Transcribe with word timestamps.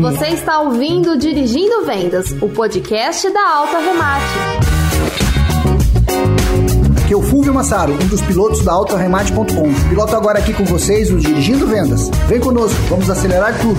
Você 0.00 0.26
está 0.28 0.60
ouvindo 0.60 1.16
Dirigindo 1.16 1.84
Vendas, 1.84 2.32
o 2.42 2.48
podcast 2.48 3.30
da 3.30 3.54
Alta 3.54 3.78
Remate. 3.78 4.24
Aqui 7.04 7.14
é 7.14 7.16
o 7.16 7.22
Fulvio 7.22 7.54
Massaro, 7.54 7.92
um 7.92 8.06
dos 8.08 8.20
pilotos 8.22 8.64
da 8.64 8.72
AutoRemate.com. 8.72 9.88
Piloto 9.88 10.16
agora 10.16 10.40
aqui 10.40 10.52
com 10.52 10.64
vocês 10.64 11.12
o 11.12 11.18
Dirigindo 11.18 11.68
Vendas. 11.68 12.08
Vem 12.26 12.40
conosco, 12.40 12.76
vamos 12.88 13.08
acelerar 13.08 13.56
tudo. 13.60 13.78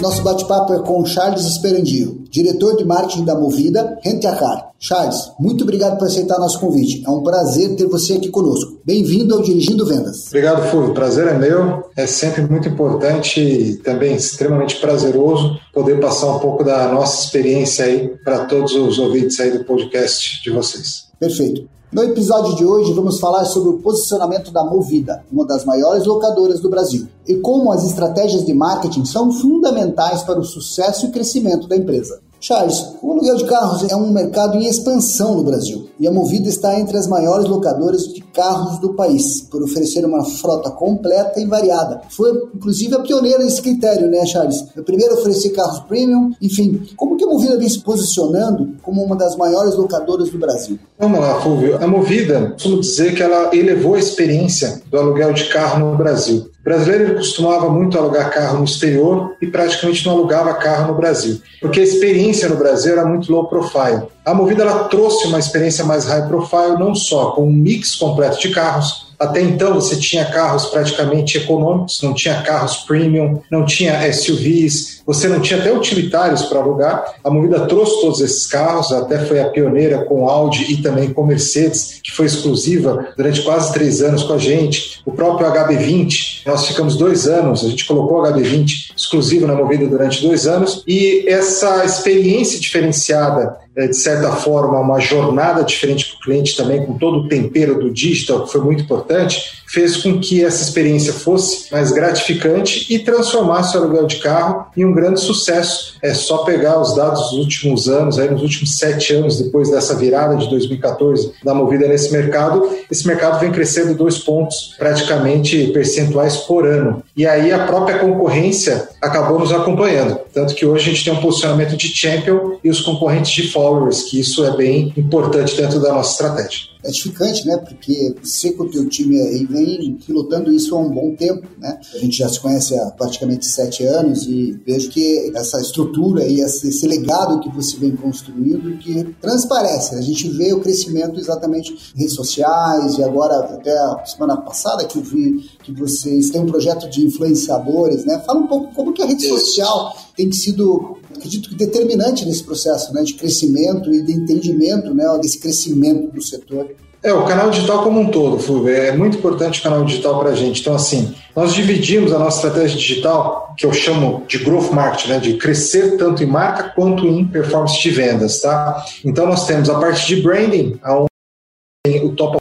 Nosso 0.00 0.22
bate-papo 0.22 0.74
é 0.74 0.78
com 0.80 1.04
Charles 1.04 1.44
Esperandio, 1.44 2.24
diretor 2.30 2.76
de 2.76 2.84
marketing 2.84 3.24
da 3.24 3.34
Movida, 3.34 3.98
Rentacar. 4.02 4.70
Charles, 4.78 5.32
muito 5.38 5.64
obrigado 5.64 5.98
por 5.98 6.06
aceitar 6.06 6.38
nosso 6.38 6.60
convite. 6.60 7.02
É 7.06 7.10
um 7.10 7.22
prazer 7.22 7.74
ter 7.74 7.86
você 7.86 8.14
aqui 8.14 8.28
conosco. 8.28 8.80
Bem-vindo 8.84 9.34
ao 9.34 9.42
Dirigindo 9.42 9.86
Vendas. 9.86 10.26
Obrigado, 10.28 10.68
Fulvio. 10.70 10.90
O 10.90 10.94
prazer 10.94 11.26
é 11.26 11.38
meu. 11.38 11.84
É 11.96 12.06
sempre 12.06 12.42
muito 12.42 12.68
importante 12.68 13.40
e 13.40 13.76
também 13.76 14.14
extremamente 14.14 14.76
prazeroso 14.76 15.58
poder 15.72 16.00
passar 16.00 16.36
um 16.36 16.38
pouco 16.38 16.62
da 16.62 16.88
nossa 16.88 17.24
experiência 17.24 17.86
aí 17.86 18.08
para 18.22 18.44
todos 18.44 18.74
os 18.74 18.98
ouvintes 18.98 19.40
aí 19.40 19.56
do 19.56 19.64
podcast 19.64 20.42
de 20.42 20.50
vocês. 20.50 21.04
Perfeito. 21.18 21.66
No 21.94 22.02
episódio 22.02 22.56
de 22.56 22.66
hoje, 22.66 22.92
vamos 22.92 23.20
falar 23.20 23.44
sobre 23.44 23.68
o 23.68 23.78
posicionamento 23.78 24.50
da 24.50 24.64
Movida, 24.64 25.24
uma 25.30 25.46
das 25.46 25.64
maiores 25.64 26.04
locadoras 26.04 26.58
do 26.58 26.68
Brasil, 26.68 27.06
e 27.24 27.36
como 27.36 27.70
as 27.70 27.84
estratégias 27.84 28.44
de 28.44 28.52
marketing 28.52 29.04
são 29.04 29.30
fundamentais 29.30 30.24
para 30.24 30.40
o 30.40 30.44
sucesso 30.44 31.06
e 31.06 31.12
crescimento 31.12 31.68
da 31.68 31.76
empresa. 31.76 32.20
Charles, 32.46 32.94
o 33.00 33.10
aluguel 33.10 33.36
de 33.36 33.46
carros 33.46 33.90
é 33.90 33.96
um 33.96 34.12
mercado 34.12 34.58
em 34.58 34.68
expansão 34.68 35.34
no 35.34 35.42
Brasil 35.42 35.88
e 35.98 36.06
a 36.06 36.10
Movida 36.10 36.46
está 36.46 36.78
entre 36.78 36.98
as 36.98 37.06
maiores 37.06 37.48
locadoras 37.48 38.02
de 38.02 38.20
carros 38.20 38.78
do 38.80 38.92
país, 38.92 39.40
por 39.50 39.62
oferecer 39.62 40.04
uma 40.04 40.22
frota 40.22 40.70
completa 40.70 41.40
e 41.40 41.46
variada. 41.46 42.02
Foi, 42.10 42.30
inclusive, 42.54 42.96
a 42.96 42.98
pioneira 42.98 43.38
nesse 43.38 43.62
critério, 43.62 44.10
né, 44.10 44.26
Charles? 44.26 44.62
A 44.76 44.82
primeira 44.82 45.14
a 45.14 45.16
oferecer 45.16 45.50
carros 45.50 45.80
premium, 45.88 46.32
enfim. 46.42 46.82
Como 46.96 47.16
que 47.16 47.24
a 47.24 47.28
Movida 47.28 47.56
vem 47.56 47.66
se 47.66 47.80
posicionando 47.80 48.74
como 48.82 49.02
uma 49.02 49.16
das 49.16 49.36
maiores 49.36 49.74
locadoras 49.74 50.28
do 50.28 50.36
Brasil? 50.36 50.78
Vamos 50.98 51.20
lá, 51.20 51.40
Fulvio. 51.40 51.82
A 51.82 51.86
Movida, 51.86 52.50
costumo 52.50 52.80
dizer 52.82 53.14
que 53.14 53.22
ela 53.22 53.56
elevou 53.56 53.94
a 53.94 53.98
experiência 53.98 54.82
do 54.90 54.98
aluguel 54.98 55.32
de 55.32 55.48
carro 55.48 55.78
no 55.78 55.96
Brasil. 55.96 56.50
O 56.64 56.70
brasileiro 56.70 57.16
costumava 57.16 57.68
muito 57.68 57.98
alugar 57.98 58.30
carro 58.30 58.56
no 58.56 58.64
exterior 58.64 59.36
e 59.38 59.46
praticamente 59.46 60.06
não 60.06 60.14
alugava 60.14 60.54
carro 60.54 60.88
no 60.88 60.94
Brasil, 60.94 61.38
porque 61.60 61.80
a 61.80 61.82
experiência 61.82 62.48
no 62.48 62.56
Brasil 62.56 62.92
era 62.92 63.04
muito 63.04 63.30
low 63.30 63.46
profile. 63.48 64.04
A 64.24 64.32
Movida 64.32 64.62
ela 64.62 64.84
trouxe 64.84 65.26
uma 65.26 65.38
experiência 65.38 65.84
mais 65.84 66.06
high 66.06 66.26
profile, 66.26 66.78
não 66.78 66.94
só 66.94 67.32
com 67.32 67.46
um 67.46 67.52
mix 67.52 67.94
completo 67.94 68.40
de 68.40 68.48
carros, 68.48 69.13
até 69.24 69.40
então 69.40 69.74
você 69.74 69.96
tinha 69.96 70.24
carros 70.24 70.66
praticamente 70.66 71.38
econômicos, 71.38 72.00
não 72.02 72.14
tinha 72.14 72.42
carros 72.42 72.76
premium, 72.86 73.40
não 73.50 73.64
tinha 73.64 74.12
SUVs, 74.12 75.02
você 75.06 75.28
não 75.28 75.40
tinha 75.40 75.60
até 75.60 75.72
utilitários 75.72 76.42
para 76.42 76.60
alugar. 76.60 77.14
A 77.22 77.30
Movida 77.30 77.66
trouxe 77.66 78.00
todos 78.00 78.20
esses 78.20 78.46
carros, 78.46 78.92
até 78.92 79.18
foi 79.18 79.40
a 79.40 79.48
pioneira 79.48 80.04
com 80.04 80.28
Audi 80.28 80.72
e 80.72 80.82
também 80.82 81.12
com 81.12 81.24
Mercedes, 81.24 82.00
que 82.02 82.12
foi 82.12 82.26
exclusiva 82.26 83.08
durante 83.16 83.42
quase 83.42 83.72
três 83.72 84.02
anos 84.02 84.22
com 84.22 84.34
a 84.34 84.38
gente. 84.38 85.02
O 85.04 85.12
próprio 85.12 85.46
HB20, 85.48 86.42
nós 86.46 86.66
ficamos 86.66 86.96
dois 86.96 87.26
anos, 87.26 87.64
a 87.64 87.68
gente 87.68 87.84
colocou 87.84 88.20
o 88.20 88.24
HB20 88.24 88.92
exclusivo 88.96 89.46
na 89.46 89.54
Movida 89.54 89.86
durante 89.86 90.22
dois 90.22 90.46
anos, 90.46 90.82
e 90.86 91.24
essa 91.28 91.84
experiência 91.84 92.58
diferenciada 92.58 93.63
de 93.76 93.96
certa 93.96 94.30
forma, 94.32 94.78
uma 94.78 95.00
jornada 95.00 95.64
diferente 95.64 96.06
para 96.06 96.16
o 96.16 96.20
cliente 96.20 96.56
também, 96.56 96.86
com 96.86 96.96
todo 96.96 97.18
o 97.18 97.28
tempero 97.28 97.78
do 97.78 97.90
digital, 97.90 98.44
que 98.44 98.52
foi 98.52 98.60
muito 98.60 98.84
importante, 98.84 99.63
fez 99.66 99.96
com 99.96 100.20
que 100.20 100.44
essa 100.44 100.62
experiência 100.62 101.12
fosse 101.12 101.70
mais 101.72 101.92
gratificante 101.92 102.92
e 102.92 102.98
transformasse 102.98 103.76
o 103.76 103.80
aluguel 103.80 104.06
de 104.06 104.16
carro 104.16 104.66
em 104.76 104.84
um 104.84 104.92
grande 104.92 105.20
sucesso. 105.20 105.96
É 106.02 106.12
só 106.14 106.38
pegar 106.38 106.80
os 106.80 106.94
dados 106.94 107.30
dos 107.30 107.38
últimos 107.38 107.88
anos, 107.88 108.18
aí 108.18 108.30
nos 108.30 108.42
últimos 108.42 108.76
sete 108.78 109.14
anos, 109.14 109.38
depois 109.38 109.70
dessa 109.70 109.94
virada 109.94 110.36
de 110.36 110.48
2014 110.48 111.32
da 111.42 111.54
movida 111.54 111.88
nesse 111.88 112.12
mercado, 112.12 112.68
esse 112.90 113.06
mercado 113.06 113.40
vem 113.40 113.50
crescendo 113.50 113.94
dois 113.94 114.18
pontos 114.18 114.74
praticamente 114.78 115.68
percentuais 115.68 116.36
por 116.38 116.66
ano. 116.66 117.02
E 117.16 117.26
aí 117.26 117.52
a 117.52 117.66
própria 117.66 117.98
concorrência 117.98 118.88
acabou 119.00 119.38
nos 119.38 119.52
acompanhando. 119.52 120.18
Tanto 120.32 120.54
que 120.54 120.66
hoje 120.66 120.90
a 120.90 120.92
gente 120.92 121.04
tem 121.04 121.12
um 121.12 121.20
posicionamento 121.20 121.76
de 121.76 121.88
champion 121.88 122.56
e 122.62 122.70
os 122.70 122.80
concorrentes 122.80 123.32
de 123.32 123.50
followers, 123.50 124.02
que 124.02 124.20
isso 124.20 124.44
é 124.44 124.56
bem 124.56 124.92
importante 124.96 125.56
dentro 125.56 125.80
da 125.80 125.92
nossa 125.92 126.12
estratégia 126.12 126.73
gratificante, 126.84 127.46
né? 127.46 127.56
Porque 127.56 128.14
você 128.22 128.52
com 128.52 128.64
o 128.64 128.70
teu 128.70 128.86
time 128.88 129.20
aí 129.20 129.44
vem 129.46 129.94
pilotando 130.04 130.52
isso 130.52 130.74
há 130.74 130.78
um 130.78 130.90
bom 130.90 131.14
tempo, 131.16 131.46
né? 131.58 131.80
A 131.94 131.98
gente 131.98 132.18
já 132.18 132.28
se 132.28 132.38
conhece 132.38 132.78
há 132.78 132.90
praticamente 132.90 133.46
sete 133.46 133.84
anos 133.84 134.24
e 134.24 134.52
vejo 134.66 134.90
que 134.90 135.32
essa 135.34 135.60
estrutura 135.60 136.26
e 136.26 136.40
esse 136.40 136.86
legado 136.86 137.40
que 137.40 137.48
você 137.48 137.76
vem 137.78 137.96
construindo 137.96 138.76
que 138.78 139.04
transparece. 139.20 139.94
A 139.94 140.02
gente 140.02 140.28
vê 140.28 140.52
o 140.52 140.60
crescimento 140.60 141.18
exatamente 141.18 141.72
em 141.96 142.00
redes 142.00 142.14
sociais 142.14 142.98
e 142.98 143.02
agora 143.02 143.36
até 143.54 143.72
a 143.72 144.04
semana 144.04 144.36
passada 144.36 144.84
que 144.84 144.98
eu 144.98 145.02
vi 145.02 145.50
que 145.62 145.72
vocês 145.72 146.30
têm 146.30 146.42
um 146.42 146.46
projeto 146.46 146.88
de 146.90 147.04
influenciadores, 147.06 148.04
né? 148.04 148.22
Fala 148.26 148.40
um 148.40 148.46
pouco 148.46 148.74
como 148.74 148.92
que 148.92 149.02
a 149.02 149.06
rede 149.06 149.26
social 149.26 149.96
tem 150.16 150.30
sido 150.30 150.98
acredito 151.24 151.48
que 151.48 151.54
determinante 151.54 152.26
nesse 152.26 152.44
processo 152.44 152.92
né, 152.92 153.02
de 153.02 153.14
crescimento 153.14 153.92
e 153.92 154.02
de 154.02 154.12
entendimento 154.12 154.94
né, 154.94 155.04
desse 155.20 155.38
crescimento 155.38 156.12
do 156.12 156.22
setor. 156.22 156.70
É, 157.02 157.12
o 157.12 157.24
canal 157.24 157.50
digital 157.50 157.82
como 157.82 158.00
um 158.00 158.10
todo, 158.10 158.38
Fulvio, 158.38 158.74
é 158.74 158.92
muito 158.92 159.18
importante 159.18 159.60
o 159.60 159.62
canal 159.62 159.84
digital 159.84 160.18
para 160.20 160.30
a 160.30 160.34
gente. 160.34 160.60
Então, 160.60 160.74
assim, 160.74 161.14
nós 161.34 161.52
dividimos 161.52 162.12
a 162.12 162.18
nossa 162.18 162.46
estratégia 162.46 162.78
digital, 162.78 163.54
que 163.58 163.66
eu 163.66 163.72
chamo 163.72 164.24
de 164.26 164.38
growth 164.38 164.70
marketing, 164.70 165.08
né, 165.08 165.18
de 165.18 165.34
crescer 165.36 165.96
tanto 165.96 166.22
em 166.22 166.26
marca 166.26 166.72
quanto 166.74 167.06
em 167.06 167.26
performance 167.26 167.82
de 167.82 167.90
vendas, 167.90 168.40
tá? 168.40 168.84
Então, 169.04 169.26
nós 169.26 169.46
temos 169.46 169.68
a 169.68 169.78
parte 169.78 170.06
de 170.06 170.22
branding, 170.22 170.78
onde 170.86 172.04
o 172.04 172.14
top 172.14 172.38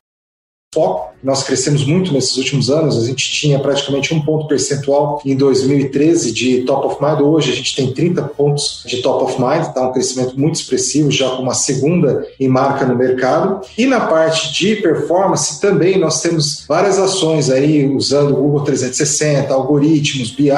foco. 0.73 1.13
Nós 1.23 1.43
crescemos 1.43 1.85
muito 1.85 2.11
nesses 2.11 2.35
últimos 2.35 2.69
anos, 2.69 3.01
a 3.01 3.05
gente 3.05 3.31
tinha 3.31 3.57
praticamente 3.57 4.13
um 4.13 4.21
ponto 4.21 4.45
percentual 4.45 5.21
em 5.25 5.37
2013 5.37 6.33
de 6.33 6.63
top 6.63 6.87
of 6.87 6.97
mind, 7.01 7.21
hoje 7.21 7.51
a 7.51 7.55
gente 7.55 7.73
tem 7.75 7.93
30 7.93 8.23
pontos 8.23 8.83
de 8.85 9.01
top 9.01 9.23
of 9.23 9.41
mind, 9.41 9.67
está 9.67 9.87
um 9.87 9.93
crescimento 9.93 10.37
muito 10.37 10.55
expressivo, 10.55 11.09
já 11.09 11.29
com 11.29 11.41
uma 11.41 11.53
segunda 11.53 12.27
em 12.37 12.49
marca 12.49 12.85
no 12.85 12.97
mercado. 12.97 13.61
E 13.77 13.85
na 13.85 14.01
parte 14.01 14.53
de 14.53 14.75
performance 14.77 15.61
também 15.61 15.97
nós 15.97 16.21
temos 16.21 16.65
várias 16.67 16.99
ações 16.99 17.49
aí 17.49 17.87
usando 17.87 18.31
o 18.31 18.35
Google 18.35 18.61
360, 18.61 19.53
algoritmos, 19.53 20.31
BI, 20.31 20.51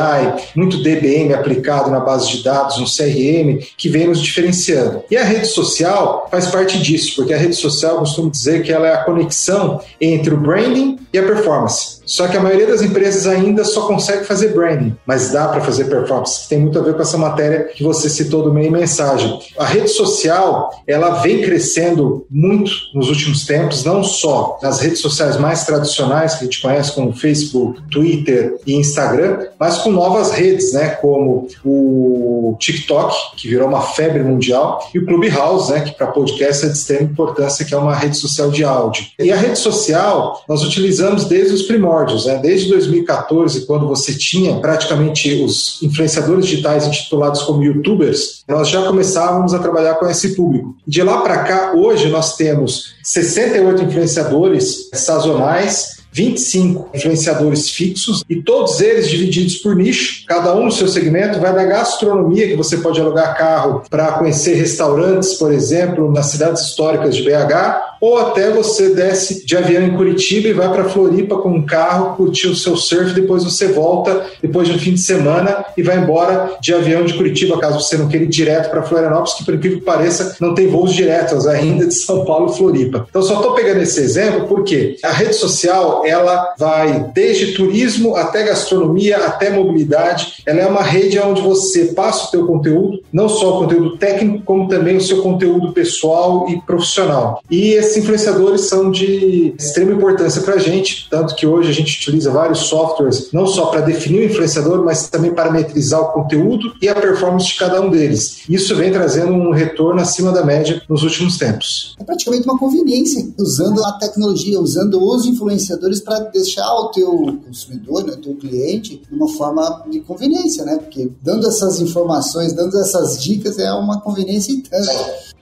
muito 0.55 0.81
DBM 0.81 1.33
aplicado 1.33 1.91
na 1.91 1.99
base 1.99 2.29
de 2.29 2.43
dados, 2.43 2.77
no 2.77 2.85
CRM, 2.85 3.63
que 3.77 3.87
vem 3.87 4.07
nos 4.07 4.21
diferenciando. 4.21 5.03
E 5.11 5.17
a 5.17 5.23
rede 5.23 5.47
social 5.47 6.27
faz 6.31 6.47
parte 6.47 6.81
disso, 6.81 7.15
porque 7.15 7.33
a 7.33 7.37
rede 7.37 7.55
social, 7.55 7.93
eu 7.93 7.99
costumo 7.99 8.31
dizer 8.31 8.63
que 8.63 8.71
ela 8.71 8.87
é 8.87 8.93
a 8.93 9.03
conexão 9.03 9.79
entre 10.13 10.33
o 10.33 10.37
branding 10.37 10.99
e 11.15 11.17
a 11.17 11.23
performance. 11.23 11.95
Só 12.05 12.27
que 12.27 12.37
a 12.37 12.41
maioria 12.41 12.67
das 12.67 12.81
empresas 12.81 13.25
ainda 13.25 13.63
só 13.63 13.87
consegue 13.87 14.25
fazer 14.25 14.49
branding, 14.49 14.95
mas 15.05 15.31
dá 15.31 15.47
para 15.47 15.61
fazer 15.61 15.85
performance, 15.85 16.43
que 16.43 16.49
tem 16.49 16.59
muito 16.59 16.77
a 16.77 16.81
ver 16.81 16.93
com 16.93 17.01
essa 17.01 17.17
matéria 17.17 17.63
que 17.63 17.83
você 17.83 18.09
citou 18.09 18.43
do 18.43 18.53
meio 18.53 18.71
mensagem. 18.71 19.39
A 19.57 19.65
rede 19.65 19.87
social, 19.87 20.69
ela 20.85 21.21
vem 21.21 21.41
crescendo 21.41 22.27
muito 22.29 22.71
nos 22.93 23.09
últimos 23.09 23.45
tempos, 23.45 23.83
não 23.83 24.03
só 24.03 24.59
nas 24.61 24.79
redes 24.81 24.99
sociais 24.99 25.37
mais 25.37 25.65
tradicionais 25.65 26.35
que 26.35 26.41
a 26.41 26.43
gente 26.43 26.61
conhece 26.61 26.91
como 26.91 27.13
Facebook, 27.13 27.81
Twitter 27.89 28.55
e 28.67 28.75
Instagram, 28.75 29.47
mas 29.59 29.77
com 29.79 29.91
novas 29.91 30.31
redes, 30.31 30.73
né, 30.73 30.89
como 30.89 31.47
o 31.63 32.55
TikTok, 32.59 33.15
que 33.37 33.47
virou 33.47 33.67
uma 33.67 33.81
febre 33.81 34.21
mundial, 34.21 34.89
e 34.93 34.99
o 34.99 35.05
Clubhouse, 35.05 35.71
né, 35.71 35.79
que 35.79 35.91
para 35.93 36.07
podcast 36.07 36.65
é 36.65 36.69
de 36.69 36.77
extrema 36.77 37.03
importância, 37.03 37.65
que 37.65 37.73
é 37.73 37.77
uma 37.77 37.95
rede 37.95 38.17
social 38.17 38.51
de 38.51 38.63
áudio. 38.63 39.05
E 39.17 39.31
a 39.31 39.35
rede 39.35 39.57
social 39.57 40.43
nós 40.47 40.61
utilizamos 40.63 41.04
desde 41.13 41.53
os 41.53 41.61
primórdios 41.63 41.85
primórdios, 41.85 42.25
né? 42.25 42.39
Desde 42.41 42.69
2014, 42.69 43.65
quando 43.65 43.87
você 43.87 44.13
tinha 44.13 44.59
praticamente 44.59 45.43
os 45.43 45.81
influenciadores 45.81 46.45
digitais 46.45 46.87
intitulados 46.87 47.43
como 47.43 47.63
YouTubers, 47.63 48.43
nós 48.47 48.69
já 48.69 48.83
começávamos 48.83 49.53
a 49.53 49.59
trabalhar 49.59 49.95
com 49.95 50.07
esse 50.07 50.35
público. 50.35 50.75
De 50.87 51.01
lá 51.03 51.21
para 51.21 51.43
cá, 51.43 51.73
hoje 51.75 52.09
nós 52.09 52.35
temos 52.35 52.95
68 53.03 53.83
influenciadores 53.83 54.89
sazonais 54.93 55.95
25 56.15 56.91
influenciadores 56.95 57.69
fixos 57.69 58.23
e 58.29 58.41
todos 58.41 58.79
eles 58.79 59.09
divididos 59.09 59.55
por 59.57 59.75
nicho, 59.75 60.23
cada 60.25 60.55
um 60.55 60.63
no 60.63 60.71
seu 60.71 60.87
segmento, 60.87 61.41
vai 61.41 61.53
da 61.53 61.65
gastronomia, 61.65 62.47
que 62.47 62.55
você 62.55 62.77
pode 62.77 63.01
alugar 63.01 63.37
carro 63.37 63.83
para 63.89 64.13
conhecer 64.13 64.53
restaurantes, 64.53 65.33
por 65.33 65.51
exemplo, 65.51 66.09
nas 66.09 66.27
cidades 66.27 66.61
históricas 66.63 67.17
de 67.17 67.23
BH, 67.23 67.94
ou 68.05 68.19
até 68.19 68.51
você 68.51 68.93
desce 68.93 69.43
de 69.43 69.57
avião 69.57 69.81
em 69.81 69.97
Curitiba 69.97 70.47
e 70.47 70.53
vai 70.53 70.71
para 70.71 70.83
Floripa 70.83 71.37
com 71.37 71.49
um 71.49 71.65
carro, 71.65 72.15
curtir 72.15 72.47
o 72.47 72.55
seu 72.55 72.77
surf, 72.77 73.13
depois 73.13 73.43
você 73.43 73.69
volta 73.69 74.27
depois 74.39 74.67
de 74.67 74.75
um 74.75 74.77
fim 74.77 74.93
de 74.93 75.01
semana 75.01 75.65
e 75.75 75.81
vai 75.81 75.97
embora 75.97 76.55
de 76.61 76.71
avião 76.71 77.03
de 77.03 77.15
Curitiba, 77.15 77.57
caso 77.57 77.81
você 77.81 77.97
não 77.97 78.07
queira 78.07 78.25
ir 78.25 78.29
direto 78.29 78.69
para 78.69 78.83
Florianópolis, 78.83 79.33
que 79.33 79.43
por 79.43 79.55
incrível 79.55 79.79
que 79.79 79.85
pareça 79.85 80.35
não 80.39 80.53
tem 80.53 80.67
voos 80.67 80.93
diretos 80.93 81.47
ainda 81.49 81.87
de 81.87 81.95
São 81.95 82.25
Paulo 82.25 82.51
e 82.51 82.55
Floripa. 82.55 83.07
Então 83.09 83.23
só 83.23 83.37
estou 83.37 83.55
pegando 83.55 83.81
esse 83.81 83.99
exemplo 83.99 84.47
porque 84.47 84.97
a 85.03 85.11
rede 85.11 85.33
social 85.33 86.03
ela 86.05 86.53
vai 86.59 87.11
desde 87.11 87.53
turismo 87.53 88.15
até 88.15 88.43
gastronomia 88.43 89.17
até 89.17 89.49
mobilidade. 89.49 90.43
Ela 90.45 90.61
é 90.61 90.67
uma 90.67 90.83
rede 90.83 91.17
onde 91.17 91.41
você 91.41 91.85
passa 91.85 92.27
o 92.27 92.31
teu 92.31 92.45
conteúdo, 92.45 93.01
não 93.11 93.27
só 93.27 93.55
o 93.55 93.59
conteúdo 93.63 93.97
técnico, 93.97 94.43
como 94.45 94.67
também 94.67 94.95
o 94.95 95.01
seu 95.01 95.23
conteúdo 95.23 95.73
pessoal 95.73 96.47
e 96.49 96.61
profissional. 96.61 97.41
E 97.49 97.73
esses 97.95 98.03
influenciadores 98.03 98.61
são 98.61 98.91
de 98.91 99.53
extrema 99.57 99.93
importância 99.93 100.41
para 100.41 100.55
a 100.55 100.59
gente, 100.59 101.07
tanto 101.09 101.35
que 101.35 101.47
hoje 101.47 101.69
a 101.69 101.73
gente 101.73 101.97
utiliza 101.97 102.29
vários 102.29 102.59
softwares, 102.59 103.29
não 103.31 103.47
só 103.47 103.67
para 103.67 103.81
definir 103.81 104.19
o 104.19 104.25
influenciador, 104.25 104.83
mas 104.83 105.09
também 105.09 105.33
parametrizar 105.33 106.01
o 106.01 106.11
conteúdo 106.11 106.73
e 106.81 106.89
a 106.89 106.95
performance 106.95 107.47
de 107.47 107.55
cada 107.55 107.81
um 107.81 107.89
deles. 107.89 108.43
Isso 108.49 108.75
vem 108.75 108.91
trazendo 108.91 109.31
um 109.31 109.51
retorno 109.51 110.01
acima 110.01 110.31
da 110.31 110.43
média 110.43 110.81
nos 110.89 111.03
últimos 111.03 111.37
tempos. 111.37 111.95
É 111.99 112.03
praticamente 112.03 112.47
uma 112.47 112.59
conveniência, 112.59 113.25
usando 113.39 113.83
a 113.83 113.93
tecnologia, 113.93 114.59
usando 114.59 115.01
os 115.01 115.25
influenciadores 115.25 116.01
para 116.01 116.19
deixar 116.19 116.67
o 116.73 116.89
teu 116.89 117.39
consumidor, 117.45 118.03
né, 118.03 118.13
o 118.13 118.17
teu 118.17 118.35
cliente, 118.35 119.01
de 119.09 119.15
uma 119.15 119.29
forma 119.29 119.83
de 119.89 120.01
conveniência, 120.01 120.65
né? 120.65 120.77
Porque 120.77 121.09
dando 121.21 121.47
essas 121.47 121.79
informações, 121.79 122.53
dando 122.53 122.77
essas 122.79 123.21
dicas 123.21 123.57
é 123.57 123.71
uma 123.71 124.01
conveniência 124.01 124.51
interna. 124.51 124.91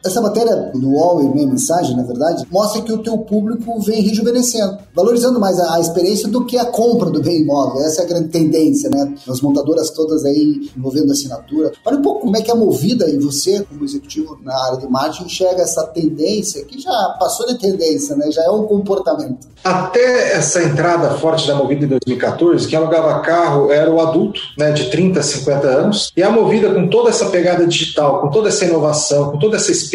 Essa 0.05 0.19
matéria 0.19 0.69
do 0.73 0.89
UOL 0.89 1.23
e 1.23 1.29
minha 1.29 1.47
mensagem, 1.47 1.95
na 1.95 2.03
verdade, 2.03 2.45
mostra 2.51 2.81
que 2.81 2.91
o 2.91 2.97
teu 2.97 3.19
público 3.19 3.79
vem 3.79 4.01
rejuvenescendo, 4.01 4.77
valorizando 4.93 5.39
mais 5.39 5.57
a, 5.57 5.75
a, 5.75 5.79
experiência 5.79 6.27
do 6.27 6.43
que 6.43 6.57
a 6.57 6.65
compra 6.65 7.09
do 7.09 7.21
bem 7.21 7.41
imóvel. 7.41 7.81
Essa 7.81 8.01
é 8.01 8.03
a 8.03 8.07
grande 8.07 8.27
tendência, 8.27 8.89
né? 8.89 9.13
As 9.29 9.39
montadoras 9.39 9.91
todas 9.91 10.25
aí 10.25 10.69
envolvendo 10.75 11.13
assinatura. 11.13 11.71
Olha 11.85 11.97
um 11.97 12.01
pouco 12.01 12.21
como 12.21 12.35
é 12.35 12.41
que 12.41 12.51
a 12.51 12.55
Movida 12.55 13.09
e 13.09 13.17
você, 13.17 13.63
como 13.63 13.85
executivo 13.85 14.37
na 14.43 14.53
área 14.65 14.79
de 14.79 14.87
marketing, 14.87 15.23
enxerga 15.23 15.61
essa 15.61 15.83
tendência 15.87 16.65
que 16.65 16.81
já 16.81 17.15
passou 17.17 17.47
de 17.47 17.57
tendência, 17.57 18.13
né? 18.17 18.29
Já 18.29 18.43
é 18.43 18.49
um 18.49 18.63
comportamento. 18.65 19.47
Até 19.63 20.33
essa 20.33 20.61
entrada 20.61 21.11
forte 21.11 21.47
da 21.47 21.55
Movida 21.55 21.85
em 21.85 21.87
2014, 21.87 22.67
quem 22.67 22.77
alugava 22.77 23.21
carro 23.21 23.71
era 23.71 23.89
o 23.89 24.01
adulto, 24.01 24.41
né, 24.57 24.71
de 24.71 24.89
30 24.89 25.23
50 25.23 25.67
anos, 25.67 26.11
e 26.17 26.21
a 26.21 26.29
Movida 26.29 26.73
com 26.73 26.89
toda 26.89 27.09
essa 27.09 27.27
pegada 27.27 27.65
digital, 27.65 28.19
com 28.19 28.29
toda 28.29 28.49
essa 28.49 28.65
inovação, 28.65 29.31
com 29.31 29.39
toda 29.39 29.55
essa 29.55 29.71
experiência 29.71 29.92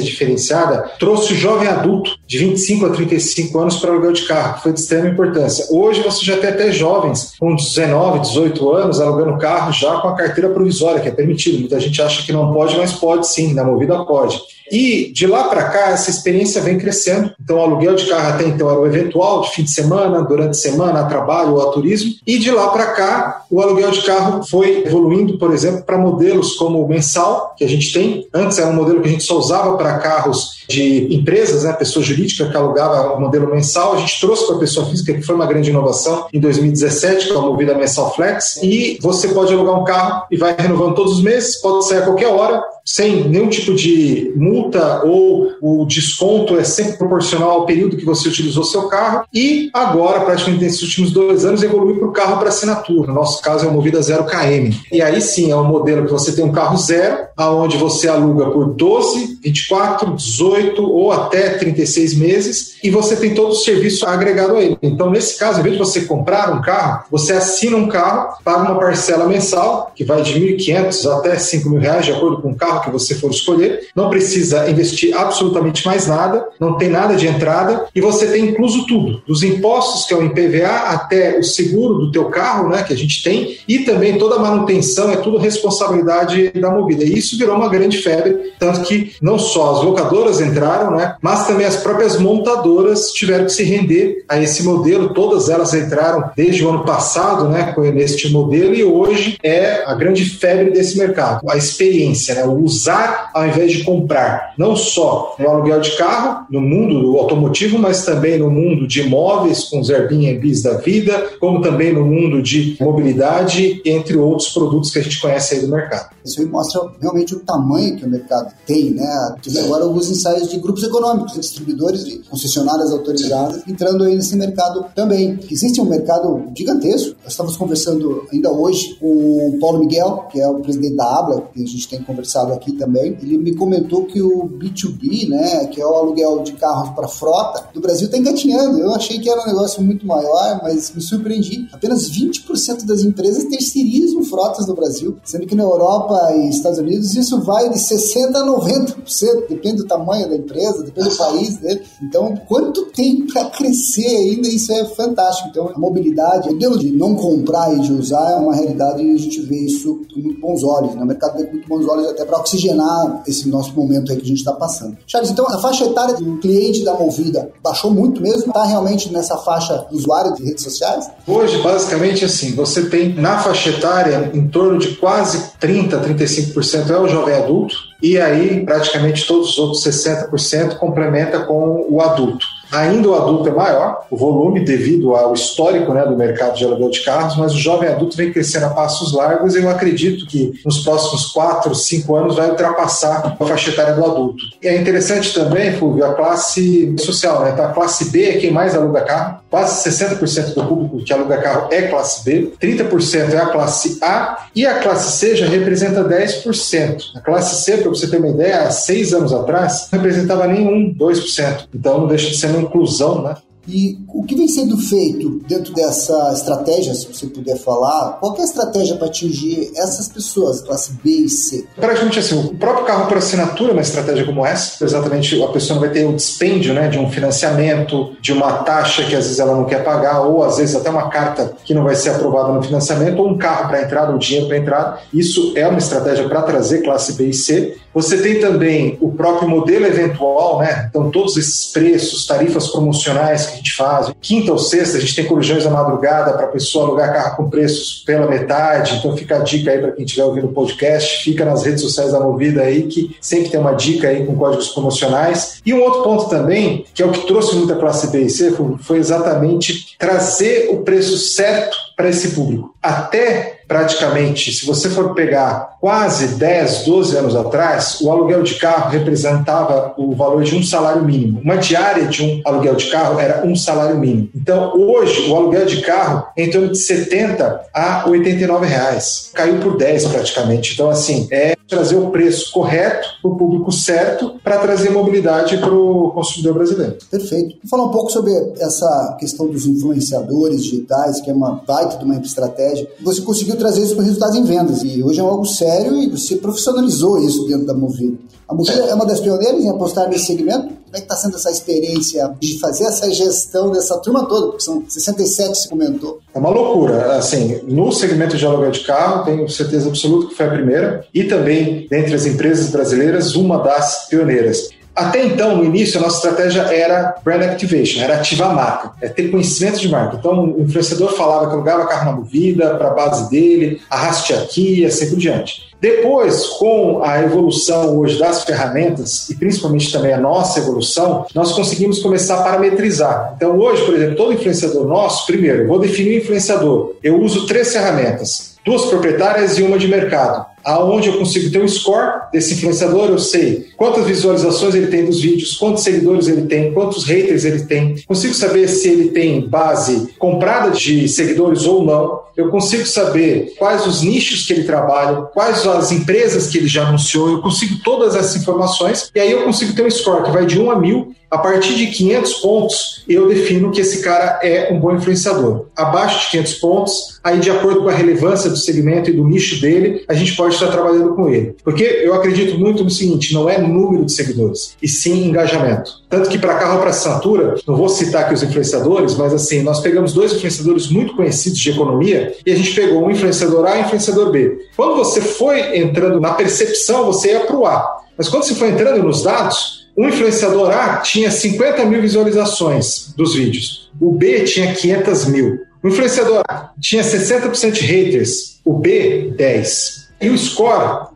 diferenciada, 0.00 0.82
trouxe 0.98 1.32
o 1.32 1.36
jovem 1.36 1.68
adulto 1.68 2.18
de 2.32 2.38
25 2.38 2.86
a 2.86 2.88
35 2.88 3.58
anos 3.58 3.76
para 3.76 3.90
aluguel 3.90 4.12
de 4.12 4.22
carro, 4.22 4.54
que 4.54 4.62
foi 4.62 4.72
de 4.72 4.80
extrema 4.80 5.06
importância. 5.06 5.66
Hoje 5.68 6.00
você 6.00 6.24
já 6.24 6.34
tem 6.38 6.48
até 6.48 6.72
jovens 6.72 7.34
com 7.38 7.54
19, 7.54 8.20
18 8.20 8.70
anos 8.70 9.00
alugando 9.02 9.36
carro 9.36 9.70
já 9.70 10.00
com 10.00 10.08
a 10.08 10.16
carteira 10.16 10.48
provisória, 10.48 11.02
que 11.02 11.08
é 11.08 11.12
permitido. 11.12 11.58
Muita 11.58 11.78
gente 11.78 12.00
acha 12.00 12.24
que 12.24 12.32
não 12.32 12.50
pode, 12.50 12.74
mas 12.78 12.94
pode 12.94 13.28
sim, 13.28 13.52
na 13.52 13.62
Movida 13.62 14.02
pode. 14.06 14.40
E 14.72 15.12
de 15.12 15.26
lá 15.26 15.44
para 15.44 15.64
cá, 15.64 15.90
essa 15.90 16.08
experiência 16.08 16.62
vem 16.62 16.78
crescendo. 16.78 17.30
Então, 17.38 17.58
o 17.58 17.60
aluguel 17.60 17.94
de 17.94 18.06
carro 18.06 18.30
até 18.30 18.44
então 18.44 18.70
era 18.70 18.80
o 18.80 18.86
eventual, 18.86 19.42
de 19.42 19.50
fim 19.50 19.64
de 19.64 19.70
semana, 19.70 20.22
durante 20.22 20.52
a 20.52 20.54
semana, 20.54 21.00
a 21.00 21.04
trabalho 21.04 21.56
ou 21.56 21.60
a 21.68 21.70
turismo. 21.72 22.14
E 22.26 22.38
de 22.38 22.50
lá 22.50 22.68
para 22.68 22.86
cá, 22.92 23.44
o 23.50 23.60
aluguel 23.60 23.90
de 23.90 24.00
carro 24.00 24.42
foi 24.48 24.82
evoluindo, 24.86 25.36
por 25.36 25.52
exemplo, 25.52 25.82
para 25.82 25.98
modelos 25.98 26.54
como 26.54 26.82
o 26.82 26.88
mensal, 26.88 27.54
que 27.58 27.64
a 27.64 27.68
gente 27.68 27.92
tem. 27.92 28.26
Antes 28.32 28.58
era 28.58 28.70
um 28.70 28.74
modelo 28.74 29.02
que 29.02 29.08
a 29.08 29.12
gente 29.12 29.24
só 29.24 29.36
usava 29.36 29.76
para 29.76 29.98
carros 29.98 30.62
de 30.66 31.14
empresas, 31.14 31.64
né, 31.64 31.72
pessoa 31.74 32.02
jurídica 32.22 32.48
que 32.48 32.56
alugava 32.56 33.14
o 33.14 33.20
modelo 33.20 33.50
mensal. 33.50 33.94
A 33.94 33.98
gente 33.98 34.20
trouxe 34.20 34.46
para 34.46 34.56
a 34.56 34.58
pessoa 34.60 34.86
física, 34.86 35.12
que 35.12 35.22
foi 35.22 35.34
uma 35.34 35.46
grande 35.46 35.70
inovação, 35.70 36.26
em 36.32 36.40
2017, 36.40 37.32
com 37.32 37.38
a 37.38 37.42
movida 37.42 37.74
Mensal 37.74 38.14
Flex. 38.14 38.62
E 38.62 38.98
você 39.00 39.28
pode 39.28 39.52
alugar 39.52 39.80
um 39.80 39.84
carro 39.84 40.26
e 40.30 40.36
vai 40.36 40.54
renovando 40.56 40.94
todos 40.94 41.14
os 41.14 41.22
meses, 41.22 41.60
pode 41.60 41.86
sair 41.86 41.98
a 41.98 42.02
qualquer 42.02 42.28
hora, 42.28 42.62
sem 42.84 43.28
nenhum 43.28 43.48
tipo 43.48 43.74
de 43.74 44.32
multa 44.36 45.02
ou 45.04 45.52
o 45.60 45.84
desconto 45.84 46.58
é 46.58 46.64
sempre 46.64 46.98
proporcional 46.98 47.50
ao 47.50 47.66
período 47.66 47.96
que 47.96 48.04
você 48.04 48.28
utilizou 48.28 48.64
seu 48.64 48.88
carro. 48.88 49.24
E 49.32 49.70
agora, 49.72 50.20
praticamente 50.20 50.64
nesses 50.64 50.82
últimos 50.82 51.12
dois 51.12 51.44
anos, 51.44 51.62
evoluiu 51.62 51.98
para 51.98 52.08
o 52.08 52.12
carro 52.12 52.38
para 52.38 52.48
assinatura. 52.48 53.08
No 53.08 53.14
nosso 53.14 53.40
caso 53.40 53.66
é 53.66 53.68
o 53.68 53.72
Movida 53.72 54.02
0 54.02 54.24
KM. 54.24 54.74
E 54.90 55.00
aí 55.00 55.20
sim 55.20 55.50
é 55.50 55.56
um 55.56 55.64
modelo 55.64 56.06
que 56.06 56.12
você 56.12 56.32
tem 56.32 56.44
um 56.44 56.52
carro 56.52 56.76
zero, 56.76 57.26
aonde 57.36 57.76
você 57.76 58.08
aluga 58.08 58.50
por 58.50 58.74
12, 58.74 59.38
24, 59.42 60.14
18 60.14 60.82
ou 60.82 61.12
até 61.12 61.50
36 61.50 62.11
meses 62.16 62.76
e 62.82 62.90
você 62.90 63.16
tem 63.16 63.34
todo 63.34 63.52
o 63.52 63.56
serviço 63.56 64.06
agregado 64.06 64.56
a 64.56 64.62
ele. 64.62 64.78
Então, 64.82 65.10
nesse 65.10 65.38
caso, 65.38 65.60
em 65.60 65.62
vez 65.62 65.74
de 65.74 65.78
você 65.78 66.02
comprar 66.02 66.52
um 66.52 66.60
carro, 66.60 67.04
você 67.10 67.32
assina 67.32 67.76
um 67.76 67.88
carro, 67.88 68.36
paga 68.44 68.62
uma 68.62 68.78
parcela 68.78 69.26
mensal, 69.26 69.92
que 69.94 70.04
vai 70.04 70.22
de 70.22 70.38
1.500 70.38 71.18
até 71.18 71.38
5 71.38 71.68
mil 71.68 71.80
reais, 71.80 72.04
de 72.04 72.12
acordo 72.12 72.40
com 72.42 72.50
o 72.50 72.56
carro 72.56 72.82
que 72.82 72.90
você 72.90 73.14
for 73.14 73.30
escolher, 73.30 73.88
não 73.94 74.10
precisa 74.10 74.68
investir 74.68 75.16
absolutamente 75.16 75.84
mais 75.86 76.06
nada, 76.06 76.46
não 76.58 76.76
tem 76.76 76.88
nada 76.88 77.14
de 77.14 77.26
entrada 77.26 77.86
e 77.94 78.00
você 78.00 78.26
tem 78.26 78.46
incluso 78.46 78.86
tudo, 78.86 79.22
dos 79.26 79.42
impostos 79.42 80.04
que 80.04 80.14
é 80.14 80.16
o 80.16 80.24
IPVA 80.24 80.68
até 80.88 81.38
o 81.38 81.42
seguro 81.42 81.94
do 81.94 82.10
teu 82.10 82.26
carro, 82.26 82.68
né, 82.68 82.82
que 82.82 82.92
a 82.92 82.96
gente 82.96 83.22
tem, 83.22 83.58
e 83.68 83.80
também 83.80 84.18
toda 84.18 84.36
a 84.36 84.38
manutenção 84.38 85.10
é 85.10 85.16
tudo 85.16 85.38
responsabilidade 85.38 86.50
da 86.50 86.70
Movida. 86.70 87.04
E 87.04 87.18
isso 87.18 87.38
virou 87.38 87.56
uma 87.56 87.68
grande 87.68 87.98
febre, 87.98 88.52
tanto 88.58 88.82
que 88.82 89.14
não 89.20 89.38
só 89.38 89.76
as 89.76 89.84
locadoras 89.84 90.40
entraram, 90.40 90.96
né, 90.96 91.16
mas 91.20 91.46
também 91.46 91.66
as 91.66 91.76
próprias 91.76 91.91
montadoras 92.18 93.10
tiveram 93.12 93.46
que 93.46 93.52
se 93.52 93.64
render 93.64 94.24
a 94.28 94.40
esse 94.40 94.62
modelo, 94.62 95.12
todas 95.14 95.48
elas 95.48 95.74
entraram 95.74 96.30
desde 96.36 96.64
o 96.64 96.70
ano 96.70 96.84
passado, 96.84 97.48
né, 97.48 97.74
neste 97.92 98.30
modelo 98.30 98.74
e 98.74 98.84
hoje 98.84 99.38
é 99.42 99.84
a 99.86 99.94
grande 99.94 100.24
febre 100.24 100.70
desse 100.70 100.98
mercado, 100.98 101.40
a 101.48 101.56
experiência, 101.56 102.34
né, 102.34 102.44
o 102.44 102.62
usar 102.62 103.30
ao 103.34 103.46
invés 103.46 103.72
de 103.72 103.84
comprar, 103.84 104.54
não 104.56 104.76
só 104.76 105.36
no 105.38 105.48
aluguel 105.48 105.80
de 105.80 105.96
carro, 105.96 106.46
no 106.50 106.60
mundo 106.60 107.00
do 107.00 107.16
automotivo, 107.18 107.78
mas 107.78 108.04
também 108.04 108.38
no 108.38 108.50
mundo 108.50 108.86
de 108.86 109.02
imóveis, 109.02 109.64
com 109.64 109.80
os 109.80 109.90
Airbnbs 109.90 110.62
da 110.62 110.74
vida, 110.74 111.30
como 111.40 111.60
também 111.60 111.92
no 111.92 112.04
mundo 112.04 112.42
de 112.42 112.76
mobilidade, 112.80 113.80
entre 113.84 114.16
outros 114.16 114.48
produtos 114.50 114.90
que 114.90 114.98
a 114.98 115.02
gente 115.02 115.20
conhece 115.20 115.54
aí 115.54 115.60
do 115.60 115.68
mercado. 115.68 116.10
Isso 116.24 116.46
mostra 116.48 116.80
realmente 117.00 117.34
o 117.34 117.40
tamanho 117.40 117.96
que 117.96 118.04
o 118.04 118.08
mercado 118.08 118.52
tem, 118.66 118.90
né? 118.90 119.34
Agora 119.64 119.84
alguns 119.84 120.10
ensaios 120.10 120.48
de 120.48 120.58
grupos 120.58 120.82
econômicos, 120.84 121.34
distribuidores 121.34 121.81
de 121.90 122.18
concessionárias 122.28 122.92
autorizadas, 122.92 123.62
entrando 123.66 124.04
aí 124.04 124.14
nesse 124.14 124.36
mercado 124.36 124.86
também. 124.94 125.38
Existe 125.50 125.80
um 125.80 125.86
mercado 125.86 126.44
gigantesco. 126.56 127.16
Nós 127.24 127.32
estamos 127.32 127.56
conversando 127.56 128.26
ainda 128.32 128.52
hoje 128.52 128.96
com 129.00 129.06
o 129.06 129.58
Paulo 129.58 129.80
Miguel, 129.80 130.28
que 130.30 130.40
é 130.40 130.48
o 130.48 130.60
presidente 130.60 130.96
da 130.96 131.18
ABLA, 131.18 131.48
que 131.52 131.62
a 131.62 131.66
gente 131.66 131.88
tem 131.88 132.02
conversado 132.02 132.52
aqui 132.52 132.72
também, 132.72 133.16
ele 133.22 133.38
me 133.38 133.54
comentou 133.54 134.04
que 134.04 134.20
o 134.20 134.48
B2B, 134.48 135.28
né, 135.28 135.66
que 135.66 135.80
é 135.80 135.86
o 135.86 135.94
aluguel 135.94 136.42
de 136.42 136.52
carros 136.52 136.90
para 136.90 137.08
frota, 137.08 137.68
do 137.72 137.80
Brasil 137.80 138.06
está 138.06 138.18
engatinhando. 138.18 138.78
Eu 138.78 138.94
achei 138.94 139.18
que 139.18 139.28
era 139.28 139.42
um 139.42 139.46
negócio 139.46 139.82
muito 139.82 140.06
maior, 140.06 140.60
mas 140.62 140.92
me 140.94 141.00
surpreendi. 141.00 141.68
Apenas 141.72 142.10
20% 142.10 142.84
das 142.84 143.02
empresas 143.02 143.44
terceirizam 143.44 144.22
frotas 144.24 144.66
no 144.66 144.74
Brasil, 144.74 145.16
sendo 145.24 145.46
que 145.46 145.54
na 145.54 145.62
Europa 145.62 146.32
e 146.34 146.48
Estados 146.48 146.78
Unidos 146.78 147.14
isso 147.14 147.40
vai 147.42 147.68
de 147.68 147.78
60% 147.78 148.34
a 148.34 148.46
90%, 148.46 149.48
depende 149.48 149.76
do 149.78 149.86
tamanho 149.86 150.28
da 150.28 150.36
empresa, 150.36 150.82
depende 150.82 151.10
do 151.10 151.16
país 151.16 151.58
dele. 151.74 151.86
Então, 152.02 152.34
quanto 152.46 152.86
tem 152.86 153.26
para 153.26 153.46
crescer 153.46 154.06
ainda, 154.06 154.48
isso 154.48 154.72
é 154.72 154.84
fantástico. 154.84 155.48
Então, 155.48 155.68
a 155.74 155.78
mobilidade, 155.78 156.48
o 156.48 156.52
modelo 156.52 156.78
de 156.78 156.90
não 156.90 157.14
comprar 157.14 157.74
e 157.74 157.80
de 157.80 157.92
usar 157.92 158.32
é 158.32 158.36
uma 158.36 158.54
realidade 158.54 159.02
e 159.02 159.14
a 159.14 159.18
gente 159.18 159.40
vê 159.42 159.56
isso 159.56 160.02
com 160.12 160.20
muito 160.20 160.40
bons 160.40 160.62
olhos. 160.62 160.94
Né? 160.94 161.02
O 161.02 161.06
mercado 161.06 161.38
vê 161.38 161.44
com 161.44 161.52
muito 161.52 161.68
bons 161.68 161.86
olhos 161.86 162.06
até 162.08 162.24
para 162.24 162.38
oxigenar 162.38 163.22
esse 163.26 163.48
nosso 163.48 163.74
momento 163.74 164.10
aí 164.10 164.18
que 164.18 164.24
a 164.24 164.28
gente 164.28 164.38
está 164.38 164.52
passando. 164.52 164.96
Charles, 165.06 165.30
então 165.30 165.46
a 165.48 165.58
faixa 165.58 165.84
etária 165.84 166.14
do 166.14 166.38
cliente 166.38 166.84
da 166.84 166.94
Movida 166.94 167.50
baixou 167.62 167.90
muito 167.90 168.20
mesmo? 168.20 168.48
Está 168.48 168.64
realmente 168.64 169.12
nessa 169.12 169.36
faixa 169.38 169.86
usuário 169.90 170.34
de 170.34 170.44
redes 170.44 170.62
sociais? 170.62 171.10
Hoje, 171.26 171.60
basicamente 171.62 172.24
assim, 172.24 172.54
você 172.54 172.88
tem 172.88 173.14
na 173.14 173.38
faixa 173.38 173.70
etária 173.70 174.30
em 174.34 174.48
torno 174.48 174.78
de 174.78 174.96
quase 174.96 175.52
30, 175.58 176.00
35% 176.00 176.90
é 176.90 176.98
o 176.98 177.08
jovem 177.08 177.34
adulto, 177.34 177.74
e 178.02 178.20
aí 178.20 178.64
praticamente 178.64 179.26
todos 179.26 179.50
os 179.50 179.58
outros 179.58 179.84
60% 179.84 180.76
complementa 180.76 181.40
com 181.40 181.86
o 181.88 182.00
adulto. 182.00 182.46
Ainda 182.72 183.08
o 183.08 183.14
adulto 183.14 183.50
é 183.50 183.52
maior, 183.52 184.06
o 184.10 184.16
volume 184.16 184.64
devido 184.64 185.14
ao 185.14 185.34
histórico 185.34 185.92
né, 185.92 186.06
do 186.06 186.16
mercado 186.16 186.56
de 186.56 186.64
aluguel 186.64 186.88
de 186.88 187.02
carros, 187.02 187.36
mas 187.36 187.52
o 187.52 187.58
jovem 187.58 187.88
adulto 187.88 188.16
vem 188.16 188.32
crescendo 188.32 188.64
a 188.64 188.70
passos 188.70 189.12
largos 189.12 189.54
e 189.54 189.62
eu 189.62 189.68
acredito 189.68 190.26
que 190.26 190.58
nos 190.64 190.78
próximos 190.78 191.26
4, 191.32 191.74
5 191.74 192.16
anos 192.16 192.36
vai 192.36 192.48
ultrapassar 192.48 193.36
a 193.38 193.44
faixa 193.44 193.70
etária 193.70 193.92
do 193.92 194.02
adulto. 194.02 194.42
E 194.62 194.68
é 194.68 194.80
interessante 194.80 195.34
também, 195.34 195.74
Fulvio, 195.74 196.04
a 196.04 196.14
classe 196.14 196.94
social, 196.98 197.44
né? 197.44 197.52
Tá? 197.52 197.66
A 197.66 197.72
classe 197.72 198.10
B 198.10 198.24
é 198.24 198.38
quem 198.38 198.50
mais 198.50 198.74
aluga 198.74 199.02
carro, 199.02 199.40
quase 199.50 199.90
60% 199.90 200.54
do 200.54 200.64
público 200.64 201.04
que 201.04 201.12
aluga 201.12 201.36
carro 201.42 201.68
é 201.70 201.82
classe 201.82 202.24
B, 202.24 202.52
30% 202.58 203.34
é 203.34 203.36
a 203.36 203.46
classe 203.46 203.98
A 204.02 204.46
e 204.56 204.64
a 204.64 204.78
classe 204.78 205.18
C 205.18 205.36
já 205.36 205.46
representa 205.46 206.02
10%. 206.02 207.02
A 207.16 207.20
classe 207.20 207.62
C, 207.62 207.76
para 207.76 207.90
você 207.90 208.06
ter 208.06 208.16
uma 208.16 208.28
ideia, 208.28 208.62
há 208.62 208.70
seis 208.70 209.12
anos 209.12 209.32
atrás, 209.32 209.88
não 209.92 210.00
representava 210.00 210.46
nenhum 210.46 210.94
2%. 210.94 211.66
Então 211.74 212.00
não 212.00 212.08
deixa 212.08 212.30
de 212.30 212.36
ser 212.36 212.61
inclusão, 212.64 213.22
né? 213.22 213.36
E 213.66 213.98
o 214.08 214.24
que 214.24 214.34
vem 214.34 214.48
sendo 214.48 214.76
feito 214.76 215.40
dentro 215.46 215.72
dessa 215.72 216.32
estratégia, 216.34 216.94
se 216.94 217.06
você 217.06 217.26
puder 217.26 217.56
falar, 217.56 218.18
qual 218.20 218.36
é 218.36 218.40
a 218.40 218.44
estratégia 218.44 218.96
para 218.96 219.06
atingir 219.06 219.70
essas 219.76 220.08
pessoas, 220.08 220.60
classe 220.60 220.92
B 221.02 221.10
e 221.10 221.28
C? 221.28 221.64
Praticamente 221.76 222.18
assim, 222.18 222.38
o 222.38 222.54
próprio 222.56 222.84
carro 222.84 223.06
por 223.06 223.16
assinatura 223.16 223.70
é 223.70 223.72
uma 223.72 223.82
estratégia 223.82 224.24
como 224.24 224.44
essa, 224.44 224.84
exatamente 224.84 225.40
a 225.42 225.48
pessoa 225.48 225.76
não 225.76 225.86
vai 225.86 225.92
ter 225.92 226.04
o 226.04 226.14
dispêndio 226.14 226.74
né, 226.74 226.88
de 226.88 226.98
um 226.98 227.10
financiamento, 227.10 228.16
de 228.20 228.32
uma 228.32 228.52
taxa 228.58 229.04
que 229.04 229.14
às 229.14 229.24
vezes 229.24 229.38
ela 229.38 229.54
não 229.54 229.64
quer 229.64 229.84
pagar, 229.84 230.22
ou 230.22 230.42
às 230.42 230.56
vezes 230.56 230.74
até 230.74 230.90
uma 230.90 231.08
carta 231.08 231.54
que 231.64 231.74
não 231.74 231.84
vai 231.84 231.94
ser 231.94 232.10
aprovada 232.10 232.52
no 232.52 232.62
financiamento, 232.62 233.18
ou 233.20 233.28
um 233.28 233.38
carro 233.38 233.68
para 233.68 233.82
entrada, 233.82 234.12
ou 234.12 234.18
dinheiro 234.18 234.48
para 234.48 234.58
entrada. 234.58 234.98
Isso 235.12 235.52
é 235.56 235.66
uma 235.66 235.78
estratégia 235.78 236.28
para 236.28 236.42
trazer 236.42 236.82
classe 236.82 237.12
B 237.14 237.28
e 237.28 237.34
C. 237.34 237.76
Você 237.94 238.16
tem 238.16 238.40
também 238.40 238.96
o 239.00 239.12
próprio 239.12 239.48
modelo 239.48 239.86
eventual, 239.86 240.58
né? 240.58 240.86
Então, 240.88 241.10
todos 241.10 241.36
esses 241.36 241.66
preços, 241.66 242.26
tarifas 242.26 242.68
promocionais 242.68 243.51
que 243.52 243.54
a 243.54 243.58
gente 243.58 243.74
faz. 243.74 244.12
Quinta 244.20 244.52
ou 244.52 244.58
sexta, 244.58 244.98
a 244.98 245.00
gente 245.00 245.14
tem 245.14 245.26
corujões 245.26 245.66
à 245.66 245.70
madrugada 245.70 246.32
para 246.32 246.46
a 246.46 246.48
pessoa 246.48 246.86
alugar 246.86 247.12
carro 247.12 247.36
com 247.36 247.50
preços 247.50 248.02
pela 248.04 248.26
metade. 248.26 248.96
Então, 248.96 249.16
fica 249.16 249.36
a 249.36 249.38
dica 249.40 249.70
aí 249.70 249.78
para 249.78 249.92
quem 249.92 250.04
estiver 250.04 250.24
ouvindo 250.24 250.46
o 250.46 250.52
podcast. 250.52 251.24
Fica 251.24 251.44
nas 251.44 251.62
redes 251.64 251.82
sociais 251.82 252.12
da 252.12 252.20
Movida 252.20 252.62
aí, 252.62 252.84
que 252.84 253.16
sempre 253.20 253.50
tem 253.50 253.60
uma 253.60 253.72
dica 253.72 254.08
aí 254.08 254.26
com 254.26 254.34
códigos 254.36 254.68
promocionais. 254.68 255.60
E 255.64 255.72
um 255.72 255.82
outro 255.82 256.02
ponto 256.02 256.28
também, 256.28 256.84
que 256.94 257.02
é 257.02 257.06
o 257.06 257.12
que 257.12 257.26
trouxe 257.26 257.54
muita 257.56 257.76
classe 257.76 258.08
B 258.08 258.22
e 258.22 258.30
C, 258.30 258.52
foi 258.80 258.98
exatamente 258.98 259.96
trazer 259.98 260.68
o 260.70 260.78
preço 260.82 261.16
certo 261.16 261.76
para 261.96 262.08
esse 262.08 262.30
público. 262.30 262.74
Até 262.82 263.61
praticamente, 263.66 264.52
se 264.52 264.66
você 264.66 264.90
for 264.90 265.14
pegar 265.14 265.76
quase 265.80 266.38
10, 266.38 266.84
12 266.84 267.16
anos 267.16 267.36
atrás, 267.36 268.00
o 268.00 268.10
aluguel 268.10 268.42
de 268.42 268.54
carro 268.54 268.90
representava 268.90 269.94
o 269.96 270.14
valor 270.14 270.42
de 270.42 270.54
um 270.54 270.62
salário 270.62 271.02
mínimo. 271.02 271.40
Uma 271.40 271.56
diária 271.56 272.06
de 272.06 272.22
um 272.22 272.40
aluguel 272.44 272.76
de 272.76 272.90
carro 272.90 273.18
era 273.18 273.44
um 273.46 273.56
salário 273.56 273.96
mínimo. 273.96 274.30
Então, 274.34 274.72
hoje, 274.74 275.28
o 275.28 275.36
aluguel 275.36 275.66
de 275.66 275.80
carro 275.80 276.26
é 276.36 276.44
em 276.44 276.50
torno 276.50 276.68
de 276.68 276.78
70 276.78 277.62
a 277.74 278.04
89 278.08 278.66
reais. 278.66 279.30
Caiu 279.34 279.58
por 279.58 279.76
10 279.76 280.06
praticamente. 280.06 280.74
Então, 280.74 280.88
assim, 280.90 281.26
é 281.30 281.54
trazer 281.72 281.96
o 281.96 282.10
preço 282.10 282.52
correto 282.52 283.08
para 283.22 283.30
o 283.30 283.36
público 283.36 283.72
certo 283.72 284.34
para 284.44 284.58
trazer 284.58 284.90
mobilidade 284.90 285.56
para 285.56 285.74
o 285.74 286.10
consumidor 286.10 286.54
brasileiro. 286.54 286.98
Perfeito. 287.10 287.56
Vou 287.62 287.70
falar 287.70 287.84
um 287.84 287.90
pouco 287.90 288.12
sobre 288.12 288.32
essa 288.58 289.16
questão 289.18 289.48
dos 289.48 289.66
influenciadores 289.66 290.62
digitais, 290.62 291.20
que 291.22 291.30
é 291.30 291.32
uma 291.32 291.62
baita 291.66 291.96
de 291.96 292.04
uma 292.04 292.16
estratégia. 292.16 292.86
Você 293.02 293.22
conseguiu 293.22 293.56
trazer 293.56 293.82
isso 293.82 293.94
para 293.94 294.04
resultados 294.04 294.36
em 294.36 294.44
vendas 294.44 294.82
e 294.82 295.02
hoje 295.02 295.20
é 295.20 295.22
algo 295.22 295.46
sério 295.46 295.96
e 295.96 296.10
você 296.10 296.36
profissionalizou 296.36 297.18
isso 297.18 297.46
dentro 297.46 297.66
da 297.66 297.74
Movida. 297.74 298.18
A 298.46 298.54
Movida 298.54 298.82
é 298.84 298.94
uma 298.94 299.06
das 299.06 299.20
pioneiras 299.20 299.64
em 299.64 299.70
apostar 299.70 300.10
nesse 300.10 300.26
segmento. 300.26 300.81
Como 300.92 301.02
é 301.02 301.06
que 301.06 301.10
está 301.10 301.16
sendo 301.16 301.36
essa 301.36 301.50
experiência 301.50 302.30
de 302.38 302.58
fazer 302.60 302.84
essa 302.84 303.10
gestão 303.10 303.72
dessa 303.72 303.96
turma 303.96 304.26
toda? 304.26 304.48
Porque 304.48 304.62
são 304.62 304.84
67, 304.86 305.60
se 305.60 305.68
comentou. 305.70 306.20
É 306.34 306.38
uma 306.38 306.50
loucura. 306.50 307.16
Assim, 307.16 307.62
no 307.66 307.90
segmento 307.90 308.36
de 308.36 308.44
aluguel 308.44 308.70
de 308.70 308.80
carro, 308.80 309.24
tenho 309.24 309.48
certeza 309.48 309.88
absoluta 309.88 310.28
que 310.28 310.34
foi 310.34 310.44
a 310.44 310.50
primeira 310.50 311.06
e 311.14 311.24
também, 311.24 311.86
dentre 311.88 312.14
as 312.14 312.26
empresas 312.26 312.68
brasileiras, 312.68 313.34
uma 313.34 313.56
das 313.56 314.06
pioneiras. 314.10 314.68
Até 314.94 315.24
então, 315.24 315.56
no 315.56 315.64
início, 315.64 315.98
a 315.98 316.02
nossa 316.02 316.16
estratégia 316.16 316.60
era 316.64 317.16
brand 317.24 317.40
activation, 317.40 318.02
era 318.02 318.16
ativar 318.16 318.50
a 318.50 318.52
marca, 318.52 318.92
é 319.00 319.08
ter 319.08 319.30
conhecimento 319.30 319.80
de 319.80 319.88
marca. 319.88 320.18
Então, 320.18 320.44
o 320.44 320.60
influenciador 320.60 321.16
falava 321.16 321.46
que 321.46 321.54
alugava 321.54 321.86
carro 321.86 322.04
na 322.04 322.12
movida, 322.18 322.74
para 322.76 322.88
a 322.88 322.94
base 322.94 323.30
dele, 323.30 323.80
arraste 323.88 324.34
aqui 324.34 324.80
e 324.80 324.84
assim 324.84 325.08
por 325.08 325.16
diante. 325.16 325.71
Depois, 325.82 326.46
com 326.46 327.02
a 327.02 327.20
evolução 327.22 327.98
hoje 327.98 328.16
das 328.16 328.44
ferramentas 328.44 329.28
e 329.28 329.34
principalmente 329.34 329.90
também 329.90 330.12
a 330.12 330.20
nossa 330.20 330.60
evolução, 330.60 331.26
nós 331.34 331.50
conseguimos 331.50 331.98
começar 331.98 332.38
a 332.38 332.42
parametrizar. 332.44 333.34
Então, 333.36 333.58
hoje, 333.58 333.84
por 333.84 333.96
exemplo, 333.96 334.14
todo 334.14 334.32
influenciador 334.32 334.86
nosso, 334.86 335.26
primeiro, 335.26 335.62
eu 335.62 335.66
vou 335.66 335.80
definir 335.80 336.20
o 336.20 336.22
influenciador. 336.22 336.92
Eu 337.02 337.20
uso 337.20 337.48
três 337.48 337.72
ferramentas: 337.72 338.54
duas 338.64 338.84
proprietárias 338.84 339.58
e 339.58 339.62
uma 339.64 339.76
de 339.76 339.88
mercado 339.88 340.51
aonde 340.64 341.08
eu 341.08 341.18
consigo 341.18 341.50
ter 341.50 341.62
um 341.62 341.68
score 341.68 342.30
desse 342.32 342.54
influenciador, 342.54 343.08
eu 343.08 343.18
sei 343.18 343.68
quantas 343.76 344.06
visualizações 344.06 344.74
ele 344.74 344.86
tem 344.86 345.04
dos 345.04 345.20
vídeos, 345.20 345.56
quantos 345.56 345.82
seguidores 345.82 346.28
ele 346.28 346.42
tem, 346.42 346.72
quantos 346.72 347.04
haters 347.04 347.44
ele 347.44 347.64
tem, 347.64 347.96
consigo 348.06 348.34
saber 348.34 348.68
se 348.68 348.88
ele 348.88 349.10
tem 349.10 349.48
base 349.48 350.14
comprada 350.18 350.70
de 350.70 351.08
seguidores 351.08 351.64
ou 351.64 351.84
não, 351.84 352.20
eu 352.36 352.48
consigo 352.48 352.86
saber 352.86 353.54
quais 353.58 353.86
os 353.86 354.02
nichos 354.02 354.46
que 354.46 354.52
ele 354.52 354.64
trabalha, 354.64 355.22
quais 355.22 355.66
as 355.66 355.92
empresas 355.92 356.48
que 356.48 356.58
ele 356.58 356.68
já 356.68 356.86
anunciou, 356.88 357.30
eu 357.30 357.42
consigo 357.42 357.76
todas 357.84 358.14
essas 358.14 358.36
informações 358.36 359.10
e 359.14 359.20
aí 359.20 359.30
eu 359.30 359.44
consigo 359.44 359.74
ter 359.74 359.84
um 359.84 359.90
score 359.90 360.24
que 360.24 360.30
vai 360.30 360.46
de 360.46 360.58
1 360.58 360.70
a 360.70 360.78
1000 360.78 361.14
a 361.32 361.38
partir 361.38 361.74
de 361.76 361.86
500 361.86 362.34
pontos, 362.34 363.04
eu 363.08 363.26
defino 363.26 363.70
que 363.70 363.80
esse 363.80 364.02
cara 364.02 364.38
é 364.42 364.70
um 364.70 364.78
bom 364.78 364.94
influenciador. 364.94 365.64
Abaixo 365.74 366.26
de 366.26 366.30
500 366.32 366.54
pontos, 366.56 367.20
aí 367.24 367.40
de 367.40 367.50
acordo 367.50 367.80
com 367.80 367.88
a 367.88 367.92
relevância 367.92 368.50
do 368.50 368.56
segmento 368.56 369.08
e 369.08 369.14
do 369.14 369.26
nicho 369.26 369.58
dele, 369.58 370.04
a 370.06 370.12
gente 370.12 370.36
pode 370.36 370.51
estar 370.54 370.68
trabalhando 370.68 371.14
com 371.14 371.28
ele. 371.28 371.54
Porque 371.64 371.82
eu 371.82 372.14
acredito 372.14 372.58
muito 372.58 372.84
no 372.84 372.90
seguinte, 372.90 373.34
não 373.34 373.48
é 373.48 373.58
número 373.58 374.04
de 374.04 374.12
seguidores, 374.12 374.76
e 374.82 374.88
sim 374.88 375.26
engajamento. 375.28 376.02
Tanto 376.08 376.28
que 376.28 376.38
para 376.38 376.54
carro 376.54 376.80
para 376.80 376.90
assinatura, 376.90 377.56
não 377.66 377.76
vou 377.76 377.88
citar 377.88 378.24
aqui 378.24 378.34
os 378.34 378.42
influenciadores, 378.42 379.16
mas 379.16 379.32
assim, 379.32 379.62
nós 379.62 379.80
pegamos 379.80 380.12
dois 380.12 380.32
influenciadores 380.32 380.88
muito 380.88 381.16
conhecidos 381.16 381.58
de 381.58 381.70
economia 381.70 382.34
e 382.44 382.52
a 382.52 382.56
gente 382.56 382.74
pegou 382.74 383.04
um 383.04 383.10
influenciador 383.10 383.66
A 383.66 383.76
e 383.76 383.82
um 383.82 383.84
influenciador 383.86 384.30
B. 384.30 384.58
Quando 384.76 384.96
você 384.96 385.20
foi 385.20 385.78
entrando 385.78 386.20
na 386.20 386.34
percepção, 386.34 387.06
você 387.06 387.32
ia 387.32 387.40
para 387.40 387.56
o 387.56 387.66
A. 387.66 388.02
Mas 388.16 388.28
quando 388.28 388.44
você 388.44 388.54
foi 388.54 388.68
entrando 388.70 389.02
nos 389.02 389.22
dados, 389.22 389.88
o 389.96 390.06
influenciador 390.06 390.70
A 390.70 390.98
tinha 390.98 391.30
50 391.30 391.84
mil 391.84 392.00
visualizações 392.00 393.12
dos 393.16 393.34
vídeos, 393.34 393.90
o 394.00 394.12
B 394.12 394.44
tinha 394.44 394.74
500 394.74 395.26
mil. 395.26 395.58
O 395.82 395.88
influenciador 395.88 396.42
A 396.48 396.70
tinha 396.80 397.02
60% 397.02 397.72
de 397.72 397.80
haters, 397.80 398.60
o 398.64 398.72
B, 398.72 399.32
10. 399.36 400.11
E 400.22 400.30
o 400.30 400.38
score, 400.38 401.08